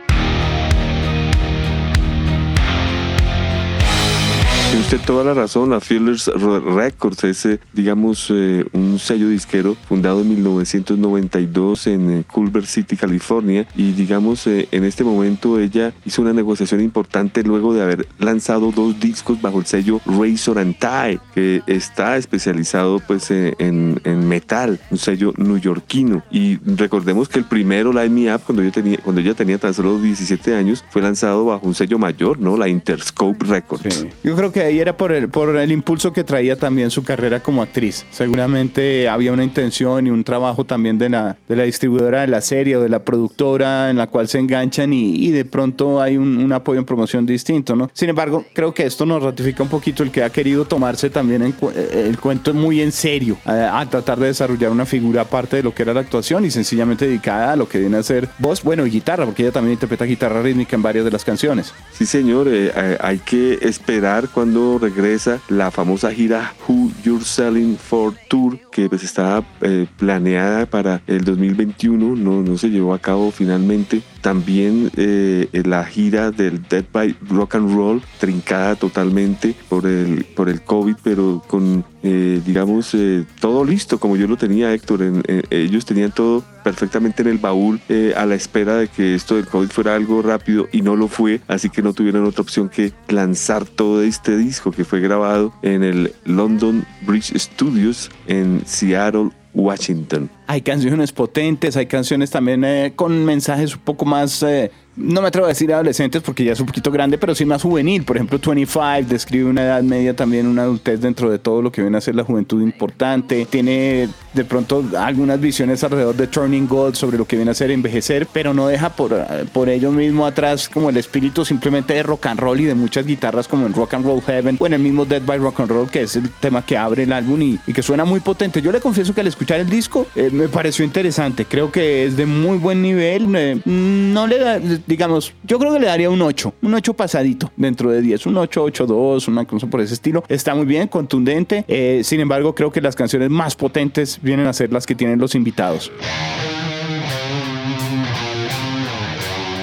Usted 4.87 5.01
toda 5.05 5.25
la 5.25 5.33
razón, 5.33 5.71
la 5.71 5.81
Fearless 5.81 6.27
Records 6.27 7.25
es, 7.25 7.45
eh, 7.45 7.59
digamos, 7.73 8.31
eh, 8.33 8.63
un 8.71 8.99
sello 8.99 9.27
disquero 9.27 9.75
fundado 9.85 10.21
en 10.21 10.29
1992 10.29 11.87
en 11.87 12.11
eh, 12.11 12.23
Culver 12.23 12.65
City, 12.65 12.95
California, 12.95 13.67
y 13.75 13.91
digamos, 13.91 14.47
en 14.47 14.85
este 14.85 15.03
momento 15.03 15.59
ella 15.59 15.93
hizo 16.05 16.21
una 16.21 16.31
negociación 16.31 16.79
importante 16.79 17.43
luego 17.43 17.73
de 17.73 17.81
haber 17.81 18.07
lanzado 18.17 18.71
dos 18.71 18.97
discos 18.97 19.41
bajo 19.41 19.59
el 19.59 19.65
sello 19.65 19.99
Razor 20.05 20.59
and 20.59 20.77
Tie, 20.79 21.19
que 21.35 21.61
está 21.67 22.15
especializado 22.15 23.01
pues 23.05 23.29
en, 23.29 23.99
en 24.05 24.29
metal, 24.29 24.79
un 24.89 24.97
sello 24.97 25.33
neoyorquino. 25.35 26.23
Y 26.31 26.59
recordemos 26.65 27.27
que 27.27 27.39
el 27.39 27.45
primero, 27.45 27.91
Light 27.91 28.11
Me 28.11 28.33
Up, 28.33 28.43
cuando, 28.45 28.63
yo 28.63 28.71
tenía, 28.71 28.99
cuando 28.99 29.19
ella 29.19 29.33
tenía 29.33 29.57
tan 29.57 29.73
solo 29.73 29.99
17 29.99 30.55
años, 30.55 30.85
fue 30.91 31.01
lanzado 31.01 31.43
bajo 31.43 31.67
un 31.67 31.75
sello 31.75 31.99
mayor, 31.99 32.39
¿no? 32.39 32.55
La 32.55 32.69
Interscope 32.69 33.45
Records. 33.45 34.05
Yo 34.23 34.35
creo 34.37 34.53
que 34.53 34.61
ahí 34.61 34.76
era 34.79 34.97
por 34.97 35.11
el, 35.11 35.29
por 35.29 35.55
el 35.55 35.71
impulso 35.71 36.13
que 36.13 36.23
traía 36.23 36.55
también 36.55 36.91
su 36.91 37.03
carrera 37.03 37.41
como 37.41 37.61
actriz. 37.61 38.05
Seguramente 38.11 39.07
había 39.09 39.31
una 39.33 39.43
intención 39.43 40.07
y 40.07 40.09
un 40.09 40.23
trabajo 40.23 40.65
también 40.65 40.97
de 40.97 41.09
la, 41.09 41.37
de 41.47 41.55
la 41.55 41.63
distribuidora 41.63 42.21
de 42.21 42.27
la 42.27 42.41
serie 42.41 42.77
o 42.77 42.81
de 42.81 42.89
la 42.89 42.99
productora 42.99 43.89
en 43.89 43.97
la 43.97 44.07
cual 44.07 44.27
se 44.27 44.39
enganchan 44.39 44.93
y, 44.93 45.31
de 45.31 45.45
pronto 45.45 46.01
hay 46.01 46.17
un, 46.17 46.51
apoyo 46.51 46.79
en 46.79 46.85
promoción 46.85 47.25
distinto, 47.25 47.75
¿no? 47.75 47.89
Sin 47.93 48.09
embargo, 48.09 48.45
creo 48.53 48.73
que 48.73 48.85
esto 48.85 49.05
nos 49.05 49.21
ratifica 49.21 49.61
un 49.63 49.69
poquito 49.69 50.03
el 50.03 50.11
que 50.11 50.23
ha 50.23 50.29
querido 50.29 50.65
tomarse 50.65 51.09
también 51.09 51.41
eh, 51.43 52.03
el 52.07 52.19
cuento 52.19 52.53
muy 52.53 52.81
en 52.81 52.91
serio, 52.91 53.37
a, 53.45 53.85
tratar 53.89 54.19
de 54.19 54.27
desarrollar 54.27 54.71
una 54.71 54.85
figura 54.85 55.21
aparte 55.21 55.57
de 55.57 55.63
lo 55.63 55.73
que 55.73 55.83
era 55.83 55.93
la 55.93 56.01
actuación 56.01 56.45
y 56.45 56.51
sencillamente 56.51 57.07
dedicada 57.07 57.53
a 57.53 57.55
lo 57.55 57.67
que 57.67 57.79
viene 57.79 57.97
a 57.97 58.03
ser 58.03 58.29
voz, 58.39 58.63
bueno, 58.63 58.85
y 58.85 58.89
guitarra, 58.89 59.25
porque 59.25 59.43
ella 59.43 59.51
también 59.51 59.73
interpreta 59.73 60.05
guitarra 60.05 60.41
rítmica 60.41 60.75
en 60.75 60.81
varias 60.81 61.05
de 61.05 61.11
las 61.11 61.23
canciones. 61.23 61.73
Sí, 61.93 62.05
señor, 62.05 62.47
eh, 62.47 62.71
eh, 62.75 62.97
hay 62.99 63.19
que 63.19 63.59
esperar 63.61 64.29
cuando 64.29 64.66
regresa 64.77 65.39
la 65.47 65.71
famosa 65.71 66.11
gira 66.11 66.53
Who 66.67 66.91
You're 67.03 67.23
Selling 67.23 67.77
For 67.77 68.13
Tour 68.27 68.59
que 68.71 68.89
pues 68.89 69.03
estaba 69.03 69.43
eh, 69.61 69.87
planeada 69.97 70.65
para 70.67 71.01
el 71.07 71.23
2021, 71.23 72.15
no, 72.15 72.43
no 72.43 72.57
se 72.57 72.69
llevó 72.69 72.93
a 72.93 72.99
cabo 72.99 73.31
finalmente. 73.31 74.01
También 74.21 74.91
eh, 74.97 75.47
la 75.65 75.85
gira 75.85 76.31
del 76.31 76.63
Dead 76.63 76.85
by 76.91 77.15
Rock 77.29 77.55
and 77.55 77.73
Roll, 77.73 78.01
trincada 78.19 78.75
totalmente 78.75 79.55
por 79.69 79.85
el, 79.85 80.25
por 80.35 80.49
el 80.49 80.61
COVID, 80.61 80.95
pero 81.03 81.43
con, 81.47 81.85
eh, 82.03 82.41
digamos, 82.45 82.95
todo 83.39 83.63
listo, 83.63 83.99
como 83.99 84.15
yo 84.17 84.27
lo 84.27 84.37
tenía, 84.37 84.73
Héctor. 84.73 85.23
ellos 85.49 85.85
tenían 85.85 86.11
todo 86.11 86.43
perfectamente 86.63 87.21
en 87.21 87.29
el 87.29 87.37
baúl 87.37 87.79
a 88.15 88.25
la 88.25 88.35
espera 88.35 88.75
de 88.75 88.87
que 88.89 89.15
esto 89.15 89.35
del 89.35 89.47
COVID 89.47 89.69
fuera 89.69 89.95
algo 89.95 90.21
rápido 90.21 90.67
y 90.71 90.81
no 90.81 90.95
lo 90.95 91.07
fue, 91.07 91.39
así 91.47 91.69
que 91.69 91.81
no 91.81 91.93
tuvieron 91.93 92.25
otra 92.25 92.41
opción 92.41 92.69
que 92.69 92.91
lanzar 93.07 93.65
todo 93.65 94.01
este 94.01 94.35
disco 94.37 94.71
que 94.71 94.83
fue 94.83 94.99
grabado 94.99 95.53
en 95.61 95.83
el 95.83 96.13
London 96.25 96.85
Bridge 97.05 97.37
Studios 97.37 98.09
en 98.27 98.61
Seattle, 98.65 99.31
Washington. 99.53 100.29
Hay 100.47 100.61
canciones 100.61 101.11
potentes, 101.11 101.75
hay 101.75 101.85
canciones 101.87 102.31
también 102.31 102.63
eh, 102.63 102.93
con 102.95 103.25
mensajes 103.25 103.75
un 103.75 103.81
poco 103.81 104.05
más 104.05 104.41
eh, 104.43 104.71
no 104.97 105.21
me 105.21 105.27
atrevo 105.27 105.45
a 105.45 105.49
decir 105.49 105.71
adolescentes 105.71 106.23
porque 106.23 106.43
ya 106.43 106.53
es 106.53 106.59
un 106.59 106.65
poquito 106.65 106.91
grande, 106.91 107.19
pero 107.19 107.35
sí 107.35 107.45
más 107.45 107.61
juvenil. 107.61 108.03
Por 108.03 108.17
ejemplo, 108.17 108.39
25 108.43 109.07
describe 109.07 109.45
una 109.45 109.63
edad 109.63 109.83
media 109.83 110.15
también, 110.15 110.47
una 110.47 110.63
adultez 110.63 110.99
dentro 110.99 111.29
de 111.29 111.37
todo 111.37 111.61
lo 111.61 111.71
que 111.71 111.81
viene 111.81 111.97
a 111.97 112.01
ser 112.01 112.15
la 112.15 112.23
juventud 112.23 112.61
importante. 112.63 113.45
Tiene 113.45 114.09
de 114.33 114.45
pronto 114.45 114.83
algunas 114.97 115.39
visiones 115.39 115.83
alrededor 115.83 116.15
de 116.15 116.25
Turning 116.25 116.67
Gold 116.67 116.95
sobre 116.95 117.19
lo 117.19 117.25
que 117.25 117.35
viene 117.35 117.51
a 117.51 117.53
ser 117.53 117.69
envejecer, 117.69 118.27
pero 118.33 118.55
no 118.55 118.67
deja 118.67 118.89
por, 118.89 119.15
por 119.53 119.69
ello 119.69 119.91
mismo 119.91 120.25
atrás 120.25 120.67
como 120.67 120.89
el 120.89 120.97
espíritu 120.97 121.45
simplemente 121.45 121.93
de 121.93 122.01
rock 122.01 122.25
and 122.25 122.39
roll 122.39 122.59
y 122.59 122.65
de 122.65 122.73
muchas 122.73 123.05
guitarras 123.05 123.47
como 123.47 123.67
en 123.67 123.73
Rock 123.73 123.93
and 123.93 124.05
Roll 124.05 124.21
Heaven 124.21 124.57
o 124.59 124.65
en 124.65 124.73
el 124.73 124.81
mismo 124.81 125.05
Dead 125.05 125.21
by 125.23 125.37
Rock 125.37 125.59
and 125.59 125.69
Roll, 125.69 125.89
que 125.91 126.01
es 126.01 126.15
el 126.15 126.29
tema 126.31 126.65
que 126.65 126.75
abre 126.75 127.03
el 127.03 127.13
álbum 127.13 127.39
y, 127.39 127.59
que 127.71 127.83
suena 127.83 128.03
muy 128.03 128.19
potente. 128.19 128.63
Yo 128.63 128.71
le 128.71 128.81
confieso 128.81 129.13
que 129.13 129.21
al 129.21 129.27
escuchar 129.27 129.59
el 129.59 129.69
disco 129.69 130.07
eh, 130.15 130.31
me 130.37 130.47
pareció 130.47 130.85
interesante. 130.85 131.45
Creo 131.45 131.71
que 131.71 132.05
es 132.05 132.15
de 132.15 132.25
muy 132.25 132.57
buen 132.57 132.81
nivel. 132.81 133.27
No 133.65 134.27
le 134.27 134.39
da 134.39 134.59
digamos, 134.59 135.33
yo 135.43 135.59
creo 135.59 135.73
que 135.73 135.79
le 135.79 135.87
daría 135.87 136.09
un 136.09 136.21
8, 136.21 136.53
un 136.61 136.73
8 136.73 136.93
pasadito 136.93 137.51
dentro 137.55 137.91
de 137.91 138.01
10, 138.01 138.27
un 138.27 138.37
8, 138.37 138.63
8, 138.63 138.85
2, 138.85 139.27
una 139.27 139.45
cosa 139.45 139.67
por 139.67 139.81
ese 139.81 139.93
estilo. 139.93 140.23
Está 140.27 140.55
muy 140.55 140.65
bien, 140.65 140.87
contundente. 140.87 141.65
Eh, 141.67 142.01
sin 142.03 142.19
embargo, 142.19 142.53
creo 142.55 142.71
que 142.71 142.81
las 142.81 142.95
canciones 142.95 143.29
más 143.29 143.55
potentes 143.55 144.19
vienen 144.21 144.47
a 144.47 144.53
ser 144.53 144.71
las 144.71 144.85
que 144.85 144.95
tienen 144.95 145.19
los 145.19 145.35
invitados. 145.35 145.91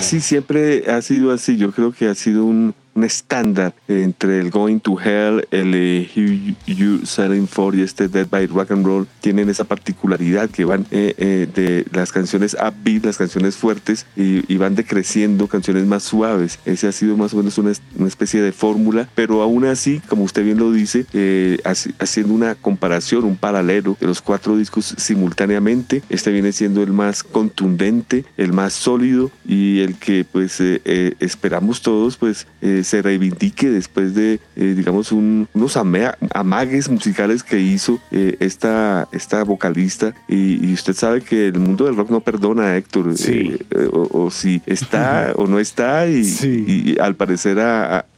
Sí, 0.01 0.21
siempre 0.21 0.85
ha 0.91 1.01
sido 1.01 1.33
así. 1.33 1.57
Yo 1.57 1.73
creo 1.73 1.93
que 1.93 2.09
ha 2.09 2.15
sido 2.15 2.45
un, 2.45 2.75
un 2.95 3.05
estándar 3.05 3.75
entre 3.89 4.39
el 4.39 4.51
Going 4.51 4.79
to 4.79 4.99
Hell, 5.01 5.47
el 5.51 5.75
eh, 5.75 6.55
You 6.67 7.05
Selling 7.05 7.49
For 7.49 7.75
y 7.75 7.83
este 7.83 8.09
Dead 8.09 8.27
by 8.29 8.47
Rock 8.47 8.71
and 8.71 8.87
Roll 8.87 9.07
tienen 9.21 9.49
esa 9.49 9.65
particularidad 9.65 10.49
que 10.49 10.65
van 10.65 10.87
eh, 10.91 11.15
eh, 11.19 11.49
de 11.53 11.85
las 11.93 12.13
canciones 12.13 12.55
upbeat, 12.55 13.05
las 13.05 13.19
canciones 13.19 13.57
fuertes 13.57 14.07
y, 14.17 14.55
van 14.55 14.77
decreciendo 14.77 15.49
canciones 15.49 15.85
más 15.85 16.05
suaves. 16.05 16.61
Ese 16.65 16.87
ha 16.87 16.93
sido 16.93 17.17
más 17.17 17.35
o 17.35 17.39
menos 17.39 17.59
una, 17.59 17.73
una 17.99 18.09
especie 18.09 18.41
de 18.41 18.53
fórmula, 18.53 19.09
pero 19.17 19.43
aún 19.43 19.65
así, 19.65 20.01
como 20.09 20.23
usted 20.23 20.45
bien 20.45 20.59
lo 20.59 20.71
dice, 20.71 21.07
haciendo 21.99 22.33
una 22.33 22.55
comparación, 22.55 23.25
un 23.25 23.37
paralelo 23.37 23.97
de 24.01 24.07
los 24.07 24.23
cuatro 24.23 24.57
discos 24.57 24.95
simultáneamente, 24.97 26.03
este 26.09 26.31
viene 26.31 26.53
siendo 26.53 26.85
el 26.85 26.93
más 26.93 27.25
contundente, 27.25 28.25
el 28.37 28.53
más 28.53 28.75
sólido 28.75 29.33
y 29.45 29.81
el 29.81 29.97
que 29.97 30.25
pues 30.25 30.61
esperamos 30.61 31.83
todos 31.83 32.17
pues 32.17 32.47
se 32.85 33.03
reivindique 33.03 33.71
después 33.71 34.15
de, 34.15 34.41
eh, 34.57 34.75
digamos, 34.77 35.13
unos 35.13 35.77
amagues 35.77 36.89
musicales 36.89 37.43
que 37.43 37.61
hizo 37.61 38.01
eh, 38.11 38.37
esta, 38.41 39.09
esta 39.13 39.43
vocalista. 39.45 40.15
Y, 40.29 40.73
usted 40.73 40.95
sabe 40.95 41.21
que 41.21 41.49
el 41.49 41.59
mundo 41.59 41.85
del 41.85 41.97
rock 41.97 42.11
no 42.11 42.21
perdona, 42.21 42.77
Héctor. 42.77 43.17
Sí. 43.17 43.57
Eh, 43.71 43.89
o, 43.91 44.31
si 44.31 44.61
está 44.67 45.33
o 45.37 45.47
no 45.47 45.59
está. 45.59 46.07
Y, 46.07 46.97
al 47.01 47.17
parecer 47.17 47.59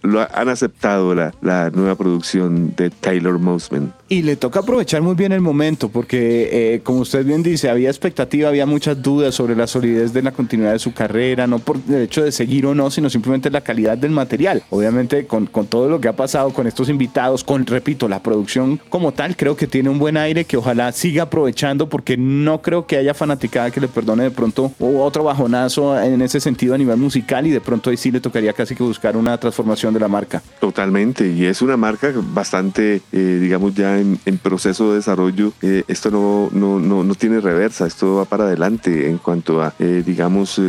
lo 0.07 0.21
han 0.21 0.49
aceptado 0.49 1.15
la, 1.15 1.35
la 1.41 1.71
nueva 1.71 1.95
producción 1.97 2.75
de 2.77 2.91
Taylor 2.91 3.39
Mosman. 3.39 3.93
Y 4.09 4.23
le 4.23 4.37
toca 4.37 4.61
aprovechar 4.61 5.03
muy 5.03 5.15
bien 5.15 5.33
el 5.33 5.41
momento, 5.41 5.89
porque 5.89 6.81
como 6.85 7.01
usted 7.01 7.25
bien 7.25 7.43
dice, 7.43 7.69
había 7.69 7.89
expectativa, 7.89 8.49
había 8.49 8.67
muchas 8.67 9.03
dudas 9.03 9.35
sobre 9.35 9.57
la 9.57 9.67
solidez 9.67 10.13
de 10.13 10.23
la 10.23 10.33
continuidad 10.33 10.73
de 10.73 10.79
su 10.79 10.93
carrera, 10.93 11.47
no 11.47 11.59
por 11.59 11.79
el 11.89 12.03
hecho 12.03 12.23
de 12.23 12.33
seguir 12.33 12.67
o 12.67 12.75
no, 12.75 12.91
sino 12.91 13.11
simplemente 13.11 13.51
la 13.51 13.63
calidad 13.63 13.99
del 13.99 14.13
material. 14.13 14.63
Obviamente 14.71 15.27
con, 15.27 15.47
con, 15.47 15.67
todo 15.67 15.89
lo 15.89 16.01
que 16.01 16.09
ha 16.09 16.15
pasado 16.15 16.51
con 16.53 16.67
estos 16.67 16.89
invitados, 16.89 17.43
con, 17.43 17.67
repito, 17.67 18.09
la 18.09 18.23
producción 18.23 18.81
como 18.89 19.13
tal, 19.13 19.37
creo 19.37 19.57
que 19.57 19.67
tiene 19.67 19.91
un 19.91 19.99
buen 19.99 20.17
aire 20.17 20.45
que 20.45 20.57
ojalá 20.57 20.93
siga 20.93 21.25
aprovechando 21.25 21.89
porque 21.89 22.17
no 22.17 22.63
creo 22.63 22.87
que 22.87 22.97
haya 22.97 23.15
fanaticada 23.15 23.71
que 23.71 23.81
le 23.81 23.89
perdone 23.89 24.25
de 24.25 24.31
pronto 24.31 24.73
otro 24.79 25.25
bajonazo 25.25 26.01
en 26.01 26.23
ese 26.23 26.41
sentido 26.41 26.75
a 26.75 26.79
nivel 26.79 26.97
musical 26.97 27.47
y 27.47 27.51
de 27.51 27.61
pronto 27.61 27.91
ahí 27.91 27.97
sí 27.97 28.11
le 28.11 28.21
tocaría 28.21 28.53
casi 28.53 28.75
que 28.75 28.83
buscar 28.83 29.17
una 29.17 29.39
transformación 29.39 29.95
de 29.97 30.01
la 30.01 30.09
marca. 30.09 30.43
Totalmente, 30.61 31.29
y 31.29 31.45
es 31.45 31.63
una 31.63 31.77
marca 31.77 32.13
bastante, 32.15 33.03
eh, 33.13 33.39
digamos, 33.41 33.75
ya 33.75 33.99
en, 33.99 34.19
proceso 34.43 34.91
de 34.91 34.97
desarrollo. 34.97 35.53
Eh, 35.63 35.83
esto 35.89 36.11
no, 36.11 36.49
no, 36.53 36.79
no, 36.79 37.03
no, 37.03 37.15
tiene 37.15 37.41
reversa, 37.41 37.87
esto 37.87 38.17
va 38.17 38.25
para 38.25 38.45
adelante 38.45 39.09
en 39.09 39.19
cuanto 39.19 39.63
a, 39.63 39.75
eh, 39.79 40.03
digamos, 40.05 40.61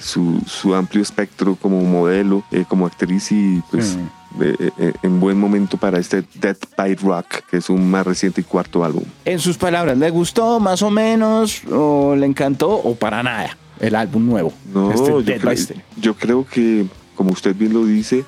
su, 0.00 0.40
su 0.46 0.74
amplio 0.74 1.02
espectro 1.02 1.56
como 1.56 1.80
modelo, 1.82 2.44
como 2.68 2.86
actriz 2.86 3.32
y 3.32 3.62
pues 3.70 3.96
eh, 4.38 4.70
eh, 4.78 4.92
en 5.02 5.18
buen 5.18 5.38
momento 5.38 5.76
para 5.76 5.98
este 5.98 6.22
Dead 6.34 6.56
by 6.76 6.94
Rock, 6.94 7.26
que 7.50 7.56
es 7.56 7.68
un 7.68 7.90
más 7.90 8.06
reciente 8.06 8.40
y 8.40 8.44
cuarto 8.44 8.84
álbum. 8.84 9.02
En 9.24 9.40
sus 9.40 9.58
palabras, 9.58 9.98
¿le 9.98 10.08
gustó 10.10 10.60
más 10.60 10.82
o 10.82 10.90
menos 10.90 11.62
o 11.70 12.14
le 12.14 12.26
encantó 12.26 12.70
o 12.70 12.94
para 12.94 13.24
nada 13.24 13.56
el 13.80 13.96
álbum 13.96 14.24
nuevo? 14.24 14.52
No, 14.72 14.92
este 14.92 15.22
Dead 15.22 15.42
by 15.42 15.56
yo 16.00 16.14
creo 16.14 16.46
que, 16.46 16.86
como 17.16 17.32
usted 17.32 17.56
bien 17.56 17.72
lo 17.72 17.84
dice, 17.84 18.24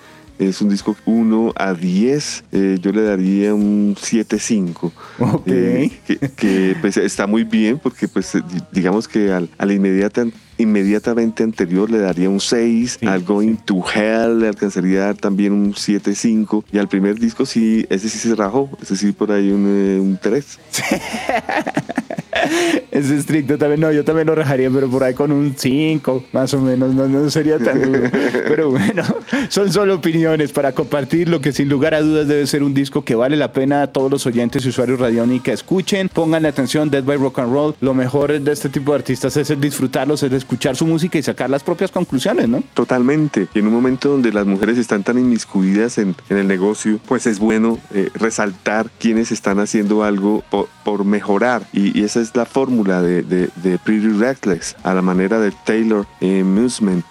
es 0.48 0.60
un 0.60 0.68
disco 0.68 0.96
1 1.06 1.52
a 1.56 1.74
10. 1.74 2.44
eh, 2.52 2.78
yo 2.80 2.92
le 2.92 3.02
daría 3.02 3.54
un 3.54 3.94
7-5. 3.96 4.92
Ok. 5.20 5.42
Eh, 5.46 5.90
que, 6.06 6.16
que, 6.18 6.76
pues, 6.80 6.96
está 6.96 7.26
muy 7.26 7.44
bien 7.44 7.78
porque 7.78 8.08
pues 8.08 8.34
eh, 8.34 8.42
di- 8.52 8.60
digamos 8.72 9.08
que 9.08 9.32
al, 9.32 9.48
a 9.58 9.66
la 9.66 9.72
inmediata, 9.72 10.24
inmediatamente 10.58 11.42
anterior 11.42 11.90
le 11.90 11.98
daría 11.98 12.28
un 12.30 12.40
6, 12.40 12.98
Sí, 13.00 13.06
al 13.06 13.22
Going 13.24 13.56
to 13.64 13.82
Hell 13.94 14.40
le 14.40 14.48
alcanzaría 14.48 15.02
a 15.02 15.06
dar 15.06 15.16
también 15.16 15.52
un 15.52 15.72
7-5 15.74 16.64
y 16.72 16.78
al 16.78 16.88
primer 16.88 17.18
disco 17.18 17.44
sí, 17.46 17.86
ese 17.90 18.08
sí 18.08 18.18
se 18.18 18.34
rajó, 18.34 18.70
ese 18.80 18.96
sí 18.96 19.12
por 19.12 19.32
ahí 19.32 19.50
un, 19.50 19.66
eh, 19.68 19.98
un 20.00 20.18
3. 20.20 20.58
Es 22.90 23.10
estricto 23.10 23.56
también, 23.58 23.80
no, 23.80 23.92
yo 23.92 24.04
también 24.04 24.26
lo 24.26 24.34
rajaría, 24.34 24.70
pero 24.70 24.88
por 24.88 25.02
ahí 25.02 25.14
con 25.14 25.32
un 25.32 25.54
5, 25.56 26.24
más 26.32 26.52
o 26.54 26.60
menos, 26.60 26.94
no, 26.94 27.08
no 27.08 27.30
sería 27.30 27.58
tan 27.58 27.80
duro. 27.80 28.10
Pero 28.48 28.70
bueno, 28.70 29.02
son 29.48 29.72
solo 29.72 29.94
opiniones 29.94 30.52
para 30.52 30.72
compartir 30.72 31.28
lo 31.28 31.40
que 31.40 31.52
sin 31.52 31.68
lugar 31.68 31.94
a 31.94 32.02
dudas 32.02 32.28
debe 32.28 32.46
ser 32.46 32.62
un 32.62 32.74
disco 32.74 33.02
que 33.02 33.14
vale 33.14 33.36
la 33.36 33.52
pena 33.52 33.82
a 33.82 33.86
todos 33.86 34.10
los 34.10 34.26
oyentes 34.26 34.64
y 34.64 34.68
usuarios 34.68 35.00
radiónica 35.00 35.52
escuchen, 35.52 36.08
pongan 36.08 36.44
atención, 36.44 36.90
Dead 36.90 37.02
by 37.02 37.16
Rock 37.16 37.38
and 37.38 37.52
Roll. 37.52 37.74
Lo 37.80 37.94
mejor 37.94 38.38
de 38.38 38.52
este 38.52 38.68
tipo 38.68 38.92
de 38.92 38.98
artistas 38.98 39.36
es 39.36 39.50
el 39.50 39.60
disfrutarlos, 39.60 40.22
es 40.22 40.32
escuchar 40.32 40.76
su 40.76 40.86
música 40.86 41.18
y 41.18 41.22
sacar 41.22 41.48
las 41.50 41.62
propias 41.62 41.90
conclusiones, 41.90 42.48
¿no? 42.48 42.62
Totalmente. 42.74 43.48
Y 43.54 43.60
en 43.60 43.66
un 43.66 43.72
momento 43.72 44.10
donde 44.10 44.32
las 44.32 44.46
mujeres 44.46 44.78
están 44.78 45.02
tan 45.02 45.18
inmiscuidas 45.18 45.98
en, 45.98 46.14
en 46.28 46.36
el 46.36 46.46
negocio, 46.46 47.00
pues 47.06 47.26
es 47.26 47.38
bueno 47.38 47.78
eh, 47.94 48.10
resaltar 48.14 48.90
quienes 48.98 49.32
están 49.32 49.58
haciendo 49.58 50.04
algo 50.04 50.42
por, 50.50 50.68
por 50.84 51.04
mejorar. 51.04 51.62
Y, 51.72 51.98
y 51.98 52.04
esa 52.04 52.21
es 52.22 52.34
la 52.36 52.46
fórmula 52.46 53.02
de, 53.02 53.22
de- 53.22 53.50
de 53.56 53.78
Pretty 53.78 54.08
Reckless. 54.08 54.76
A 54.82 54.94
la 54.94 55.02
manera 55.02 55.38
de 55.40 55.50
Taylor 55.64 56.06
eh, 56.20 56.42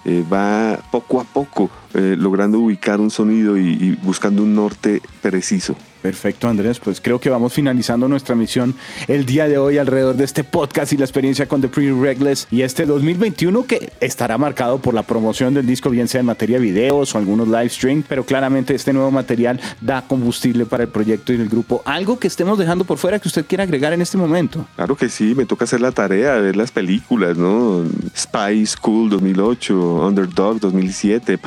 eh, 0.06 0.24
va 0.32 0.80
poco 0.91 1.20
a 1.22 1.24
poco 1.24 1.70
eh, 1.93 2.15
logrando 2.17 2.60
ubicar 2.60 3.00
un 3.00 3.12
sonido 3.12 3.57
y, 3.57 3.69
y 3.69 3.98
buscando 4.01 4.43
un 4.43 4.55
norte 4.55 5.01
preciso. 5.21 5.75
Perfecto, 6.01 6.48
Andrés. 6.48 6.79
Pues 6.79 7.00
creo 7.00 7.19
que 7.19 7.29
vamos 7.29 7.53
finalizando 7.53 8.07
nuestra 8.07 8.36
misión 8.36 8.74
el 9.07 9.25
día 9.25 9.48
de 9.48 9.57
hoy 9.57 9.77
alrededor 9.77 10.15
de 10.15 10.24
este 10.24 10.43
podcast 10.43 10.93
y 10.93 10.98
la 10.98 11.05
experiencia 11.05 11.48
con 11.48 11.62
The 11.62 11.67
Pretty 11.67 11.91
Reckless 11.91 12.48
y 12.50 12.63
este 12.63 12.86
2021 12.86 13.65
que 13.65 13.91
estará 14.00 14.38
marcado 14.38 14.79
por 14.79 14.93
la 14.93 15.03
promoción 15.03 15.53
del 15.53 15.65
disco, 15.65 15.89
bien 15.89 16.07
sea 16.07 16.21
en 16.21 16.25
materia 16.25 16.57
de 16.57 16.65
videos 16.65 17.13
o 17.13 17.17
algunos 17.17 17.48
live 17.48 17.69
stream, 17.69 18.03
pero 18.07 18.25
claramente 18.25 18.74
este 18.74 18.93
nuevo 18.93 19.12
material 19.12 19.60
da 19.79 20.01
combustible 20.07 20.65
para 20.65 20.83
el 20.83 20.89
proyecto 20.89 21.33
y 21.33 21.36
el 21.36 21.50
grupo. 21.50 21.83
Algo 21.86 22.17
que 22.17 22.27
estemos 22.27 22.57
dejando 22.57 22.83
por 22.83 22.98
fuera 22.98 23.19
que 23.19 23.27
usted 23.27 23.45
quiera 23.45 23.63
agregar 23.63 23.93
en 23.93 24.01
este 24.01 24.17
momento. 24.17 24.65
Claro 24.75 24.95
que 24.95 25.10
sí, 25.10 25.36
me 25.36 25.45
toca 25.45 25.65
hacer 25.65 25.81
la 25.81 25.91
tarea, 25.91 26.36
ver 26.36 26.55
las 26.55 26.71
películas, 26.71 27.38
¿no? 27.38 27.83
Spy 28.17 28.65
School 28.65 29.10
2008, 29.12 30.07
Underdog 30.07 30.60
2007, 30.60 31.38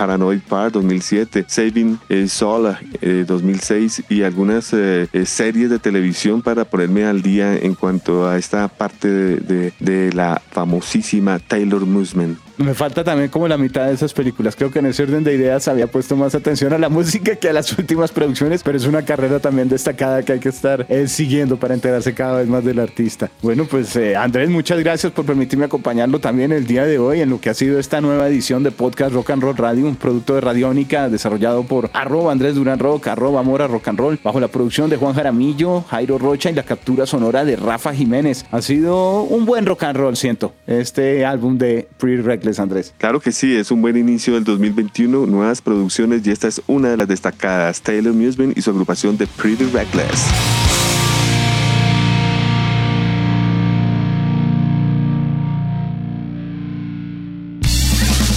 Park 0.41 0.73
2007, 0.73 1.45
Saving 1.49 1.99
eh, 2.09 2.29
Sola 2.29 2.81
eh, 3.01 3.25
2006 3.27 4.05
y 4.09 4.23
algunas 4.23 4.73
eh, 4.73 5.09
eh, 5.13 5.27
series 5.27 5.71
de 5.71 5.79
televisión 5.79 6.43
para 6.43 6.65
ponerme 6.65 7.05
al 7.05 7.23
día 7.23 7.57
en 7.57 7.75
cuanto 7.75 8.29
a 8.29 8.37
esta 8.39 8.69
parte 8.69 9.09
de 9.09 10.13
la 10.13 10.41
famosísima 10.51 11.39
Taylor 11.39 11.87
Musman. 11.87 12.39
Me 12.57 12.73
falta 12.73 13.03
también 13.03 13.31
como 13.31 13.49
la 13.49 13.59
mitad 13.59 13.87
de 13.87 13.95
esas 13.95 14.13
películas. 14.13 14.55
Creo 14.55 14.71
que 14.71 14.79
en 14.79 14.87
ese 14.87 15.03
orden 15.03 15.25
de 15.25 15.35
ideas 15.35 15.67
había 15.67 15.89
puesto 15.89 16.15
más 16.15 16.35
atención 16.37 16.73
a 16.73 16.79
la 16.79 16.89
música 16.95 17.35
que 17.35 17.49
a 17.49 17.53
las 17.53 17.77
últimas 17.77 18.13
producciones, 18.13 18.63
pero 18.63 18.79
es 18.79 18.87
una 18.87 19.03
carrera 19.03 19.41
también 19.41 19.69
destacada 19.69 20.23
que 20.23 20.35
hay 20.35 20.39
que 20.39 20.51
estar 20.51 20.87
eh, 20.89 21.09
siguiendo 21.09 21.57
para 21.57 21.75
enterarse 21.75 22.15
cada 22.15 22.39
vez 22.39 22.49
más 22.49 22.65
del 22.65 22.79
artista. 22.79 23.31
Bueno, 23.43 23.65
pues 23.65 23.97
eh, 23.97 24.15
Andrés, 24.15 24.51
muchas 24.51 24.79
gracias 24.79 25.13
por 25.13 25.25
permitirme 25.25 25.65
acompañarlo 25.65 26.21
también 26.21 26.53
el 26.53 26.67
día 26.67 26.85
de 26.85 26.99
hoy 26.99 27.23
en 27.23 27.31
lo 27.31 27.41
que 27.41 27.51
ha 27.51 27.55
sido 27.55 27.79
esta 27.81 28.01
nueva 28.01 28.29
edición 28.29 28.63
de 28.63 28.71
Podcast 28.71 29.13
Rock 29.13 29.31
and 29.31 29.43
Roll 29.43 29.57
Radio, 29.57 29.87
un 29.87 29.97
producto 29.97 30.37
de 30.37 30.41
Radiónica 30.41 31.09
desarrollado 31.09 31.65
por 31.65 31.91
arroba 31.93 32.31
Andrés 32.31 32.55
Durán 32.55 32.79
Rock, 32.79 33.09
arroba 33.09 33.43
Mora 33.43 33.67
Rock 33.67 33.89
and 33.89 33.99
Roll, 33.99 34.21
bajo 34.23 34.39
la 34.39 34.49
producción 34.49 34.89
de 34.91 34.97
Juan 34.97 35.15
Jaramillo, 35.15 35.83
Jairo 35.83 36.19
Rocha 36.19 36.51
y 36.51 36.55
la 36.55 36.63
captura 36.63 37.05
sonora 37.07 37.45
de 37.45 37.57
Rafa 37.57 37.93
Jiménez. 37.93 38.47
Ha 38.53 38.63
sido 38.63 39.23
un 39.23 39.45
buen 39.45 39.67
rock 39.67 39.83
and 39.85 39.97
roll, 39.97 40.17
siento, 40.17 40.55
este 40.69 41.25
álbum 41.25 41.59
de 41.59 41.89
Pretty 41.99 42.23
Andrés. 42.59 42.95
Claro 42.99 43.21
que 43.21 43.33
sí, 43.33 43.55
es 43.55 43.71
un 43.71 43.83
buen 43.83 43.97
inicio 43.97 44.35
del 44.35 44.45
2021, 44.45 45.27
nuevas 45.27 45.61
producciones 45.61 46.27
y 46.27 46.31
esta 46.31 46.49
es 46.49 46.63
una 46.67 46.91
de 46.91 46.97
las 46.97 47.09
destacadas, 47.09 47.81
Taylor 47.81 48.13
Musman 48.13 48.53
y 48.55 48.63
su 48.63 48.71
agrupación 48.71 49.17
de 49.17 49.27
Pretty 49.27 49.65
Reckless. 49.65 50.27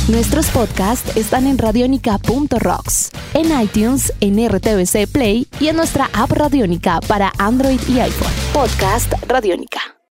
Nuestros 0.08 0.48
podcasts 0.52 1.18
están 1.18 1.48
en 1.48 1.58
radionica.rocks, 1.58 3.12
en 3.34 3.62
iTunes, 3.62 4.14
en 4.22 4.38
RTVC 4.48 5.06
Play 5.12 5.48
y 5.60 5.68
en 5.68 5.76
nuestra 5.76 6.10
app 6.14 6.32
Radionica 6.32 7.02
para 7.02 7.34
Android 7.38 7.80
y 7.90 8.00
iPhone. 8.00 8.32
Podcast 8.54 9.14
Radionica. 9.28 9.97